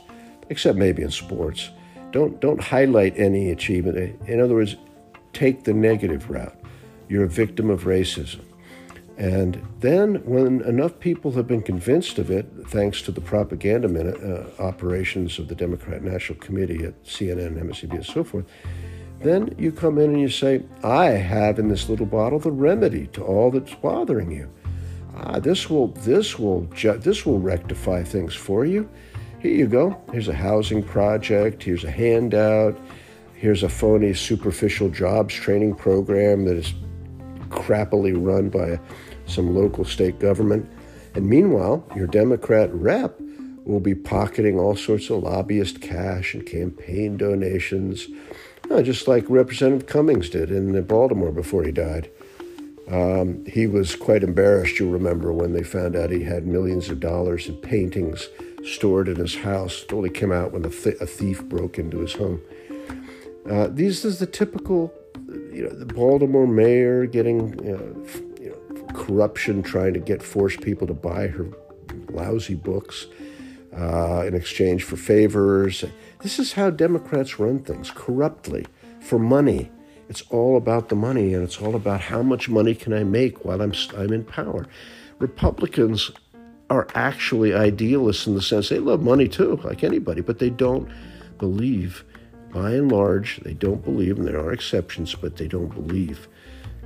except 0.49 0.77
maybe 0.77 1.01
in 1.01 1.11
sports. 1.11 1.69
Don't 2.11 2.39
don't 2.39 2.61
highlight 2.61 3.17
any 3.17 3.51
achievement. 3.51 4.19
In 4.27 4.39
other 4.39 4.55
words, 4.55 4.75
take 5.33 5.63
the 5.63 5.73
negative 5.73 6.29
route. 6.29 6.57
You're 7.07 7.25
a 7.25 7.29
victim 7.29 7.69
of 7.69 7.83
racism. 7.83 8.41
And 9.19 9.61
then, 9.81 10.23
when 10.23 10.61
enough 10.61 10.97
people 11.01 11.31
have 11.33 11.45
been 11.45 11.61
convinced 11.61 12.19
of 12.19 12.31
it, 12.31 12.47
thanks 12.67 13.01
to 13.01 13.11
the 13.11 13.19
propaganda 13.19 13.89
uh, 13.89 14.63
operations 14.63 15.37
of 15.39 15.49
the 15.49 15.55
Democrat 15.55 16.01
National 16.01 16.39
Committee 16.39 16.85
at 16.85 17.03
CNN, 17.03 17.61
MSNBC, 17.61 17.95
and 17.95 18.05
so 18.05 18.23
forth, 18.23 18.45
then 19.19 19.53
you 19.57 19.73
come 19.73 19.97
in 19.97 20.11
and 20.11 20.21
you 20.21 20.29
say, 20.29 20.63
I 20.85 21.07
have 21.07 21.59
in 21.59 21.67
this 21.67 21.89
little 21.89 22.05
bottle 22.05 22.39
the 22.39 22.49
remedy 22.49 23.07
to 23.07 23.21
all 23.21 23.51
that's 23.51 23.75
bothering 23.75 24.31
you. 24.31 24.49
ah, 25.17 25.37
this 25.39 25.69
will 25.69 25.87
this 25.87 26.39
will 26.39 26.61
ju- 26.73 26.97
this 26.97 27.25
will 27.25 27.39
rectify 27.39 28.03
things 28.03 28.33
for 28.33 28.63
you. 28.63 28.89
Here 29.41 29.53
you 29.53 29.67
go. 29.67 30.01
Here's 30.13 30.29
a 30.29 30.33
housing 30.33 30.81
project. 30.81 31.61
Here's 31.61 31.83
a 31.83 31.91
handout. 31.91 32.79
Here's 33.33 33.63
a 33.63 33.69
phony 33.69 34.13
superficial 34.13 34.89
jobs 34.89 35.33
training 35.33 35.75
program 35.75 36.45
that 36.45 36.55
is 36.55 36.73
crappily 37.49 38.13
run 38.15 38.49
by 38.49 38.79
some 39.29 39.55
local 39.55 39.85
state 39.85 40.19
government. 40.19 40.69
And 41.15 41.27
meanwhile, 41.27 41.85
your 41.95 42.07
Democrat 42.07 42.73
rep 42.73 43.19
will 43.65 43.79
be 43.79 43.95
pocketing 43.95 44.59
all 44.59 44.75
sorts 44.75 45.09
of 45.09 45.23
lobbyist 45.23 45.81
cash 45.81 46.33
and 46.33 46.45
campaign 46.45 47.17
donations, 47.17 48.07
uh, 48.71 48.81
just 48.81 49.07
like 49.07 49.25
Representative 49.29 49.87
Cummings 49.87 50.29
did 50.29 50.51
in 50.51 50.81
Baltimore 50.83 51.31
before 51.31 51.63
he 51.63 51.71
died. 51.71 52.09
Um, 52.89 53.45
he 53.45 53.67
was 53.67 53.95
quite 53.95 54.23
embarrassed, 54.23 54.79
you'll 54.79 54.91
remember, 54.91 55.31
when 55.31 55.53
they 55.53 55.61
found 55.61 55.95
out 55.95 56.09
he 56.09 56.23
had 56.23 56.47
millions 56.47 56.89
of 56.89 56.99
dollars 56.99 57.47
in 57.47 57.55
paintings 57.57 58.27
stored 58.63 59.07
in 59.07 59.17
his 59.17 59.35
house. 59.35 59.83
It 59.83 59.93
only 59.93 60.09
came 60.09 60.31
out 60.31 60.51
when 60.51 60.65
a, 60.65 60.69
th- 60.69 60.99
a 60.99 61.05
thief 61.05 61.43
broke 61.43 61.77
into 61.77 61.99
his 61.99 62.13
home. 62.13 62.41
Uh, 63.49 63.67
these 63.67 64.03
is 64.05 64.19
the 64.19 64.25
typical, 64.25 64.91
you 65.51 65.63
know, 65.63 65.69
the 65.69 65.85
Baltimore 65.85 66.47
mayor 66.47 67.05
getting, 67.05 67.63
you 67.63 67.77
know, 67.77 68.05
corruption, 68.99 69.63
trying 69.63 69.93
to 69.93 69.99
get 69.99 70.21
force 70.21 70.55
people 70.55 70.85
to 70.85 70.93
buy 70.93 71.27
her 71.27 71.47
lousy 72.09 72.55
books 72.55 73.07
uh, 73.75 74.23
in 74.27 74.35
exchange 74.35 74.83
for 74.83 74.97
favors. 74.97 75.85
This 76.21 76.37
is 76.37 76.53
how 76.53 76.69
Democrats 76.69 77.39
run 77.39 77.59
things 77.59 77.89
corruptly 77.89 78.65
for 78.99 79.17
money. 79.17 79.71
It's 80.09 80.21
all 80.29 80.57
about 80.57 80.89
the 80.89 80.95
money, 80.95 81.33
and 81.33 81.43
it's 81.43 81.61
all 81.61 81.75
about 81.75 82.01
how 82.01 82.21
much 82.21 82.49
money 82.49 82.75
can 82.75 82.93
I 82.93 83.03
make 83.03 83.45
while 83.45 83.61
I'm 83.61 83.73
I'm 83.97 84.11
in 84.11 84.25
power. 84.25 84.67
Republicans 85.19 86.11
are 86.69 86.87
actually 86.93 87.53
idealists 87.53 88.27
in 88.27 88.35
the 88.35 88.41
sense 88.41 88.69
they 88.69 88.79
love 88.79 89.01
money 89.01 89.27
too, 89.27 89.59
like 89.63 89.83
anybody, 89.83 90.21
but 90.21 90.39
they 90.39 90.49
don't 90.49 90.89
believe, 91.37 92.03
by 92.53 92.71
and 92.71 92.91
large, 92.91 93.37
they 93.37 93.53
don't 93.53 93.83
believe, 93.83 94.17
and 94.17 94.27
there 94.27 94.39
are 94.39 94.51
exceptions, 94.51 95.15
but 95.15 95.37
they 95.37 95.47
don't 95.47 95.73
believe 95.73 96.27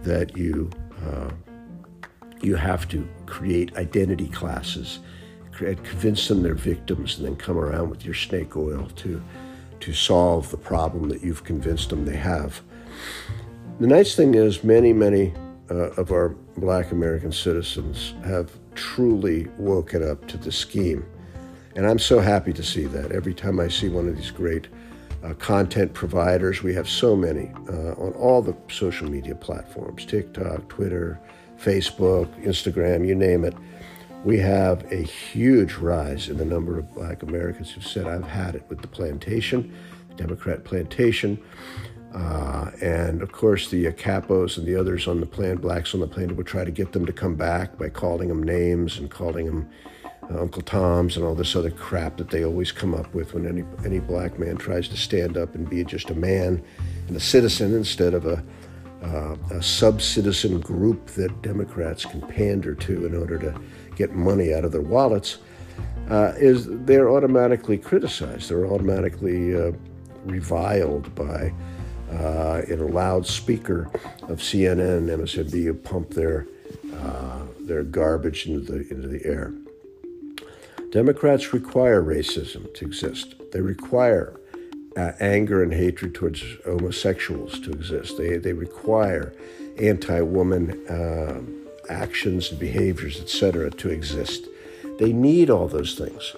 that 0.04 0.38
you 0.38 0.70
uh, 1.06 1.30
you 2.44 2.56
have 2.56 2.88
to 2.90 3.08
create 3.26 3.76
identity 3.78 4.28
classes, 4.28 5.00
convince 5.52 6.28
them 6.28 6.44
they're 6.44 6.56
victims, 6.56 7.18
and 7.18 7.28
then 7.28 7.36
come 7.36 7.58
around 7.58 7.90
with 7.90 8.06
your 8.06 8.16
snake 8.16 8.56
oil 8.58 8.88
to 8.98 9.22
to 9.80 9.92
solve 9.92 10.50
the 10.50 10.58
problem 10.58 11.10
that 11.10 11.22
you've 11.22 11.44
convinced 11.44 11.90
them 11.90 12.06
they 12.06 12.16
have. 12.16 12.62
The 13.82 13.88
nice 13.88 14.16
thing 14.16 14.34
is, 14.34 14.64
many, 14.64 14.94
many 14.94 15.34
uh, 15.70 15.92
of 15.98 16.12
our 16.12 16.30
black 16.56 16.92
American 16.94 17.34
citizens 17.34 18.14
have 18.24 18.50
truly 18.76 19.48
woken 19.58 20.08
up 20.08 20.26
to 20.28 20.38
the 20.38 20.54
scheme. 20.54 21.06
And 21.76 21.86
I'm 21.86 22.00
so 22.00 22.20
happy 22.20 22.54
to 22.54 22.64
see 22.64 22.86
that. 22.86 23.12
Every 23.12 23.34
time 23.34 23.60
I 23.60 23.68
see 23.68 23.90
one 23.90 24.08
of 24.08 24.16
these 24.16 24.32
great 24.32 24.68
uh, 25.22 25.34
content 25.34 25.94
providers, 25.94 26.64
we 26.64 26.74
have 26.76 26.88
so 26.88 27.16
many 27.16 27.52
uh, 27.68 27.94
on 27.94 28.14
all 28.14 28.42
the 28.42 28.56
social 28.70 29.10
media 29.10 29.36
platforms 29.36 30.06
TikTok, 30.06 30.70
Twitter, 30.70 31.20
Facebook, 31.60 32.28
Instagram, 32.44 33.08
you 33.08 33.16
name 33.16 33.46
it. 33.46 33.54
We 34.24 34.38
have 34.40 34.90
a 34.92 35.02
huge 35.02 35.76
rise 35.76 36.30
in 36.30 36.38
the 36.38 36.46
number 36.46 36.80
of 36.80 36.94
black 36.94 37.24
Americans 37.24 37.72
who've 37.72 37.86
said, 37.86 38.08
I've 38.08 38.24
had 38.24 38.56
it 38.56 38.64
with 38.70 38.82
the 38.82 38.88
plantation, 38.88 39.74
the 40.10 40.16
Democrat 40.16 40.64
plantation. 40.64 41.38
Uh, 42.14 42.70
and 42.82 43.22
of 43.22 43.32
course, 43.32 43.70
the 43.70 43.88
uh, 43.88 43.92
capos 43.92 44.58
and 44.58 44.68
the 44.68 44.76
others 44.76 45.08
on 45.08 45.20
the 45.20 45.26
plan, 45.26 45.58
blacks 45.58 45.94
on 45.94 46.00
the 46.00 46.08
plan, 46.08 46.36
would 46.36 46.46
try 46.46 46.64
to 46.64 46.72
get 46.72 46.92
them 46.92 47.06
to 47.06 47.12
come 47.12 47.36
back 47.36 47.78
by 47.78 47.90
calling 47.90 48.30
them 48.30 48.44
names 48.44 49.00
and 49.00 49.10
calling 49.10 49.48
them 49.48 49.70
uh, 50.32 50.40
Uncle 50.40 50.62
Toms 50.62 51.18
and 51.18 51.26
all 51.26 51.36
this 51.36 51.56
other 51.56 51.72
crap 51.72 52.18
that 52.18 52.30
they 52.30 52.46
always 52.46 52.72
come 52.72 52.94
up 52.94 53.14
with 53.14 53.34
when 53.34 53.48
any 53.48 53.64
any 53.84 54.00
black 54.00 54.38
man 54.38 54.58
tries 54.58 54.88
to 54.88 54.96
stand 54.96 55.38
up 55.38 55.56
and 55.56 55.70
be 55.70 55.84
just 55.84 56.12
a 56.12 56.16
man 56.16 56.64
and 57.08 57.18
a 57.18 57.20
citizen 57.20 57.74
instead 57.74 58.14
of 58.14 58.26
a 58.26 58.44
uh, 59.04 59.36
a 59.52 59.62
sub-citizen 59.62 60.60
group 60.60 61.08
that 61.08 61.42
Democrats 61.42 62.06
can 62.06 62.22
pander 62.22 62.74
to 62.76 63.06
in 63.06 63.16
order 63.16 63.38
to 63.38 63.54
get 63.96 64.14
money 64.14 64.54
out 64.54 64.64
of 64.66 64.72
their 64.72 64.82
wallets. 64.82 65.38
Uh, 66.10 66.34
is 66.38 66.68
they're 66.86 67.10
automatically 67.10 67.78
criticized. 67.78 68.50
They're 68.50 68.68
automatically 68.68 69.56
uh, 69.56 69.72
reviled 70.26 71.14
by 71.16 71.54
uh, 72.12 72.62
in 72.68 72.80
a 72.80 72.86
loudspeaker 72.86 73.90
of 74.24 74.40
CNN, 74.40 74.98
and 74.98 75.10
MSNBC, 75.10 75.84
pump 75.84 76.12
their 76.12 76.46
uh, 76.94 77.40
their 77.62 77.84
garbage 77.84 78.46
into 78.46 78.60
the 78.60 78.88
into 78.94 79.08
the 79.08 79.26
air. 79.26 79.54
Democrats 80.92 81.54
require 81.54 82.04
racism 82.04 82.72
to 82.76 82.86
exist. 82.86 83.36
They 83.52 83.62
require 83.62 84.40
uh, 84.96 85.12
anger 85.20 85.64
and 85.64 85.74
hatred 85.74 86.14
towards 86.14 86.44
homosexuals 86.66 87.60
to 87.62 87.72
exist. 87.72 88.18
They 88.18 88.38
they 88.38 88.54
require 88.54 89.34
anti-woman 89.80 90.88
uh, 90.88 91.42
actions 91.90 92.52
and 92.52 92.60
behaviors, 92.60 93.20
etc., 93.20 93.72
to 93.72 93.90
exist. 93.90 94.48
They 95.00 95.12
need 95.12 95.50
all 95.50 95.68
those 95.68 95.96
things. 95.96 96.36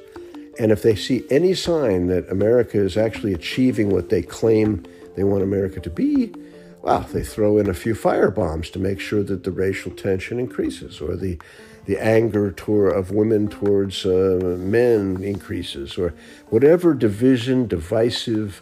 And 0.57 0.71
if 0.71 0.81
they 0.81 0.95
see 0.95 1.25
any 1.29 1.53
sign 1.53 2.07
that 2.07 2.29
America 2.31 2.77
is 2.77 2.95
actually 2.95 3.33
achieving 3.33 3.89
what 3.89 4.09
they 4.09 4.21
claim 4.21 4.85
they 5.15 5.23
want 5.23 5.43
America 5.43 5.81
to 5.81 5.89
be, 5.89 6.33
well, 6.81 7.01
they 7.11 7.23
throw 7.23 7.57
in 7.57 7.69
a 7.69 7.73
few 7.73 7.93
firebombs 7.93 8.71
to 8.71 8.79
make 8.79 8.99
sure 8.99 9.23
that 9.23 9.43
the 9.43 9.51
racial 9.51 9.91
tension 9.91 10.39
increases 10.39 11.01
or 11.01 11.15
the, 11.15 11.37
the 11.85 12.01
anger 12.03 12.51
toward, 12.51 12.95
of 12.95 13.11
women 13.11 13.47
towards 13.47 14.05
uh, 14.05 14.57
men 14.59 15.21
increases 15.23 15.97
or 15.97 16.13
whatever 16.49 16.93
division, 16.93 17.67
divisive, 17.67 18.61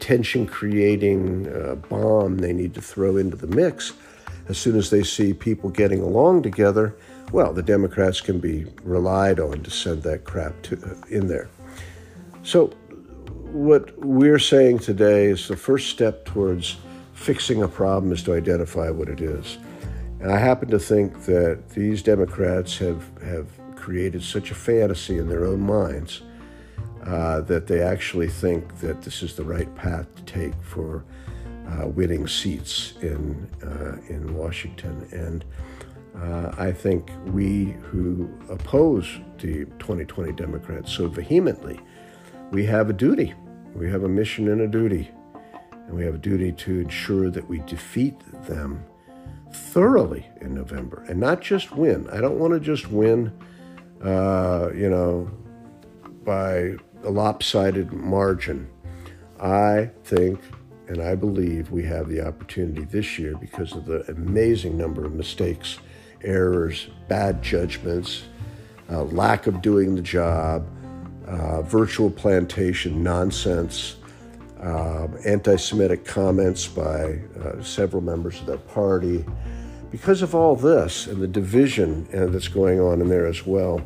tension 0.00 0.46
creating 0.46 1.48
uh, 1.48 1.76
bomb 1.88 2.38
they 2.38 2.52
need 2.52 2.74
to 2.74 2.80
throw 2.80 3.16
into 3.16 3.36
the 3.36 3.46
mix. 3.46 3.92
As 4.48 4.58
soon 4.58 4.76
as 4.76 4.90
they 4.90 5.02
see 5.02 5.32
people 5.32 5.70
getting 5.70 6.00
along 6.00 6.42
together, 6.42 6.94
well, 7.30 7.52
the 7.52 7.62
Democrats 7.62 8.20
can 8.20 8.40
be 8.40 8.66
relied 8.82 9.38
on 9.38 9.62
to 9.62 9.70
send 9.70 10.02
that 10.02 10.24
crap 10.24 10.60
to, 10.62 10.76
uh, 10.84 11.06
in 11.08 11.28
there. 11.28 11.48
So 12.42 12.68
what 13.52 13.96
we're 13.98 14.38
saying 14.38 14.80
today 14.80 15.26
is 15.26 15.46
the 15.46 15.56
first 15.56 15.90
step 15.90 16.24
towards 16.24 16.76
fixing 17.12 17.62
a 17.62 17.68
problem 17.68 18.12
is 18.12 18.22
to 18.24 18.34
identify 18.34 18.90
what 18.90 19.08
it 19.08 19.20
is. 19.20 19.58
And 20.22 20.30
I 20.30 20.38
happen 20.38 20.70
to 20.70 20.78
think 20.78 21.24
that 21.24 21.70
these 21.70 22.00
Democrats 22.00 22.78
have, 22.78 23.10
have 23.24 23.48
created 23.74 24.22
such 24.22 24.52
a 24.52 24.54
fantasy 24.54 25.18
in 25.18 25.28
their 25.28 25.44
own 25.44 25.60
minds 25.60 26.22
uh, 27.04 27.40
that 27.40 27.66
they 27.66 27.82
actually 27.82 28.28
think 28.28 28.78
that 28.78 29.02
this 29.02 29.24
is 29.24 29.34
the 29.34 29.42
right 29.42 29.74
path 29.74 30.14
to 30.14 30.22
take 30.22 30.54
for 30.62 31.04
uh, 31.68 31.88
winning 31.88 32.28
seats 32.28 32.94
in, 33.02 33.50
uh, 33.64 33.96
in 34.08 34.32
Washington. 34.36 35.08
And 35.10 35.44
uh, 36.16 36.54
I 36.56 36.70
think 36.70 37.10
we 37.26 37.72
who 37.90 38.32
oppose 38.48 39.18
the 39.38 39.64
2020 39.80 40.30
Democrats 40.34 40.92
so 40.92 41.08
vehemently 41.08 41.80
we 42.52 42.64
have 42.66 42.88
a 42.90 42.92
duty. 42.92 43.34
We 43.74 43.90
have 43.90 44.04
a 44.04 44.08
mission 44.08 44.48
and 44.50 44.60
a 44.60 44.68
duty. 44.68 45.10
And 45.72 45.96
we 45.96 46.04
have 46.04 46.14
a 46.14 46.18
duty 46.18 46.52
to 46.52 46.78
ensure 46.78 47.28
that 47.28 47.48
we 47.48 47.58
defeat 47.60 48.20
them 48.46 48.84
thoroughly 49.52 50.26
in 50.40 50.54
November 50.54 51.04
and 51.08 51.20
not 51.20 51.40
just 51.40 51.72
win. 51.72 52.08
I 52.10 52.20
don't 52.20 52.38
want 52.38 52.52
to 52.54 52.60
just 52.60 52.90
win, 52.90 53.32
uh, 54.02 54.70
you 54.74 54.88
know, 54.88 55.30
by 56.24 56.76
a 57.04 57.10
lopsided 57.10 57.92
margin. 57.92 58.68
I 59.40 59.90
think 60.04 60.40
and 60.92 61.00
I 61.00 61.14
believe 61.14 61.70
we 61.70 61.84
have 61.84 62.08
the 62.08 62.20
opportunity 62.20 62.84
this 62.84 63.18
year 63.18 63.34
because 63.34 63.72
of 63.72 63.86
the 63.86 64.04
amazing 64.10 64.76
number 64.76 65.06
of 65.06 65.14
mistakes, 65.14 65.78
errors, 66.22 66.88
bad 67.08 67.42
judgments, 67.42 68.24
uh, 68.90 69.04
lack 69.04 69.46
of 69.46 69.62
doing 69.62 69.94
the 69.94 70.02
job, 70.02 70.66
uh, 71.26 71.62
virtual 71.62 72.10
plantation 72.10 73.02
nonsense, 73.02 73.96
uh, 74.62 75.08
anti 75.24 75.56
Semitic 75.56 76.04
comments 76.04 76.66
by 76.66 77.20
uh, 77.40 77.62
several 77.62 78.02
members 78.02 78.40
of 78.40 78.46
that 78.46 78.66
party. 78.68 79.24
Because 79.90 80.22
of 80.22 80.34
all 80.34 80.56
this 80.56 81.06
and 81.06 81.20
the 81.20 81.28
division 81.28 82.08
uh, 82.14 82.26
that's 82.26 82.48
going 82.48 82.80
on 82.80 83.00
in 83.00 83.08
there 83.08 83.26
as 83.26 83.44
well, 83.44 83.82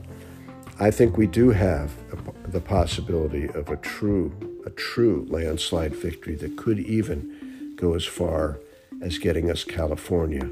I 0.78 0.90
think 0.90 1.16
we 1.16 1.26
do 1.26 1.50
have 1.50 1.92
a, 2.12 2.50
the 2.50 2.60
possibility 2.60 3.48
of 3.48 3.70
a 3.70 3.76
true, 3.76 4.32
a 4.66 4.70
true 4.70 5.26
landslide 5.28 5.96
victory 5.96 6.36
that 6.36 6.56
could 6.56 6.78
even 6.78 7.74
go 7.76 7.94
as 7.94 8.04
far 8.04 8.60
as 9.02 9.18
getting 9.18 9.50
us 9.50 9.64
California. 9.64 10.48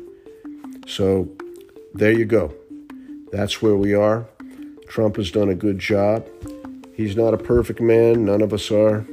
So 0.87 1.28
there 1.92 2.12
you 2.12 2.24
go. 2.24 2.54
That's 3.30 3.62
where 3.62 3.76
we 3.76 3.94
are. 3.94 4.26
Trump 4.88 5.16
has 5.16 5.30
done 5.30 5.48
a 5.48 5.54
good 5.54 5.78
job. 5.78 6.26
He's 6.94 7.16
not 7.16 7.34
a 7.34 7.38
perfect 7.38 7.80
man, 7.80 8.24
none 8.24 8.42
of 8.42 8.52
us 8.52 8.70
are, 8.70 9.06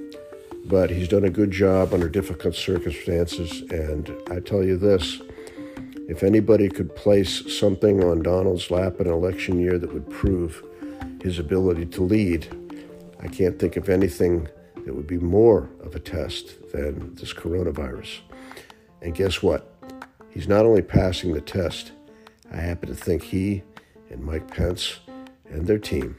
but 0.66 0.90
he's 0.90 1.08
done 1.08 1.26
a 1.26 1.30
good 1.30 1.52
job 1.52 1.94
under 1.94 2.08
difficult 2.08 2.56
circumstances. 2.56 3.62
And 3.72 4.12
I 4.30 4.40
tell 4.40 4.64
you 4.64 4.78
this 4.78 5.22
If 6.08 6.24
anybody 6.24 6.70
could 6.70 6.96
place 6.96 7.58
something 7.58 8.04
on 8.04 8.22
Donald's 8.22 8.72
lap 8.72 9.00
in 9.00 9.08
an 9.08 9.14
election 9.14 9.60
year 9.60 9.78
that 9.78 9.94
would 9.94 10.10
prove 10.10 10.64
his 11.22 11.40
ability 11.40 11.86
to 11.88 12.04
lead, 12.04 12.48
I 13.20 13.28
can't 13.28 13.60
think 13.60 13.78
of 13.78 13.90
anything 13.90 14.48
that 14.86 14.96
would 14.96 15.08
be 15.08 15.20
more 15.20 15.70
of 15.84 15.96
a 15.96 16.00
test 16.00 16.72
than 16.72 17.14
this 17.16 17.34
coronavirus. 17.34 18.20
And 19.02 19.16
guess 19.16 19.44
what? 19.44 19.68
He's 20.30 20.48
not 20.48 20.66
only 20.66 20.82
passing 20.82 21.34
the 21.34 21.42
test, 21.42 21.92
I 22.52 22.58
happen 22.58 22.90
to 22.90 22.96
think 22.96 23.24
he 23.24 23.64
and 24.10 24.24
Mike 24.24 24.50
Pence 24.50 25.00
and 25.50 25.68
their 25.68 25.78
team 25.78 26.18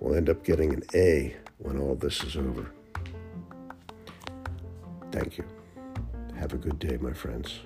will 0.00 0.14
end 0.14 0.30
up 0.30 0.44
getting 0.44 0.72
an 0.72 0.82
A 0.94 1.36
when 1.58 1.78
all 1.78 1.94
this 1.94 2.22
is 2.24 2.36
over. 2.36 2.70
Thank 5.12 5.38
you. 5.38 5.44
Have 6.38 6.52
a 6.52 6.56
good 6.56 6.78
day, 6.78 6.96
my 6.98 7.12
friends. 7.12 7.60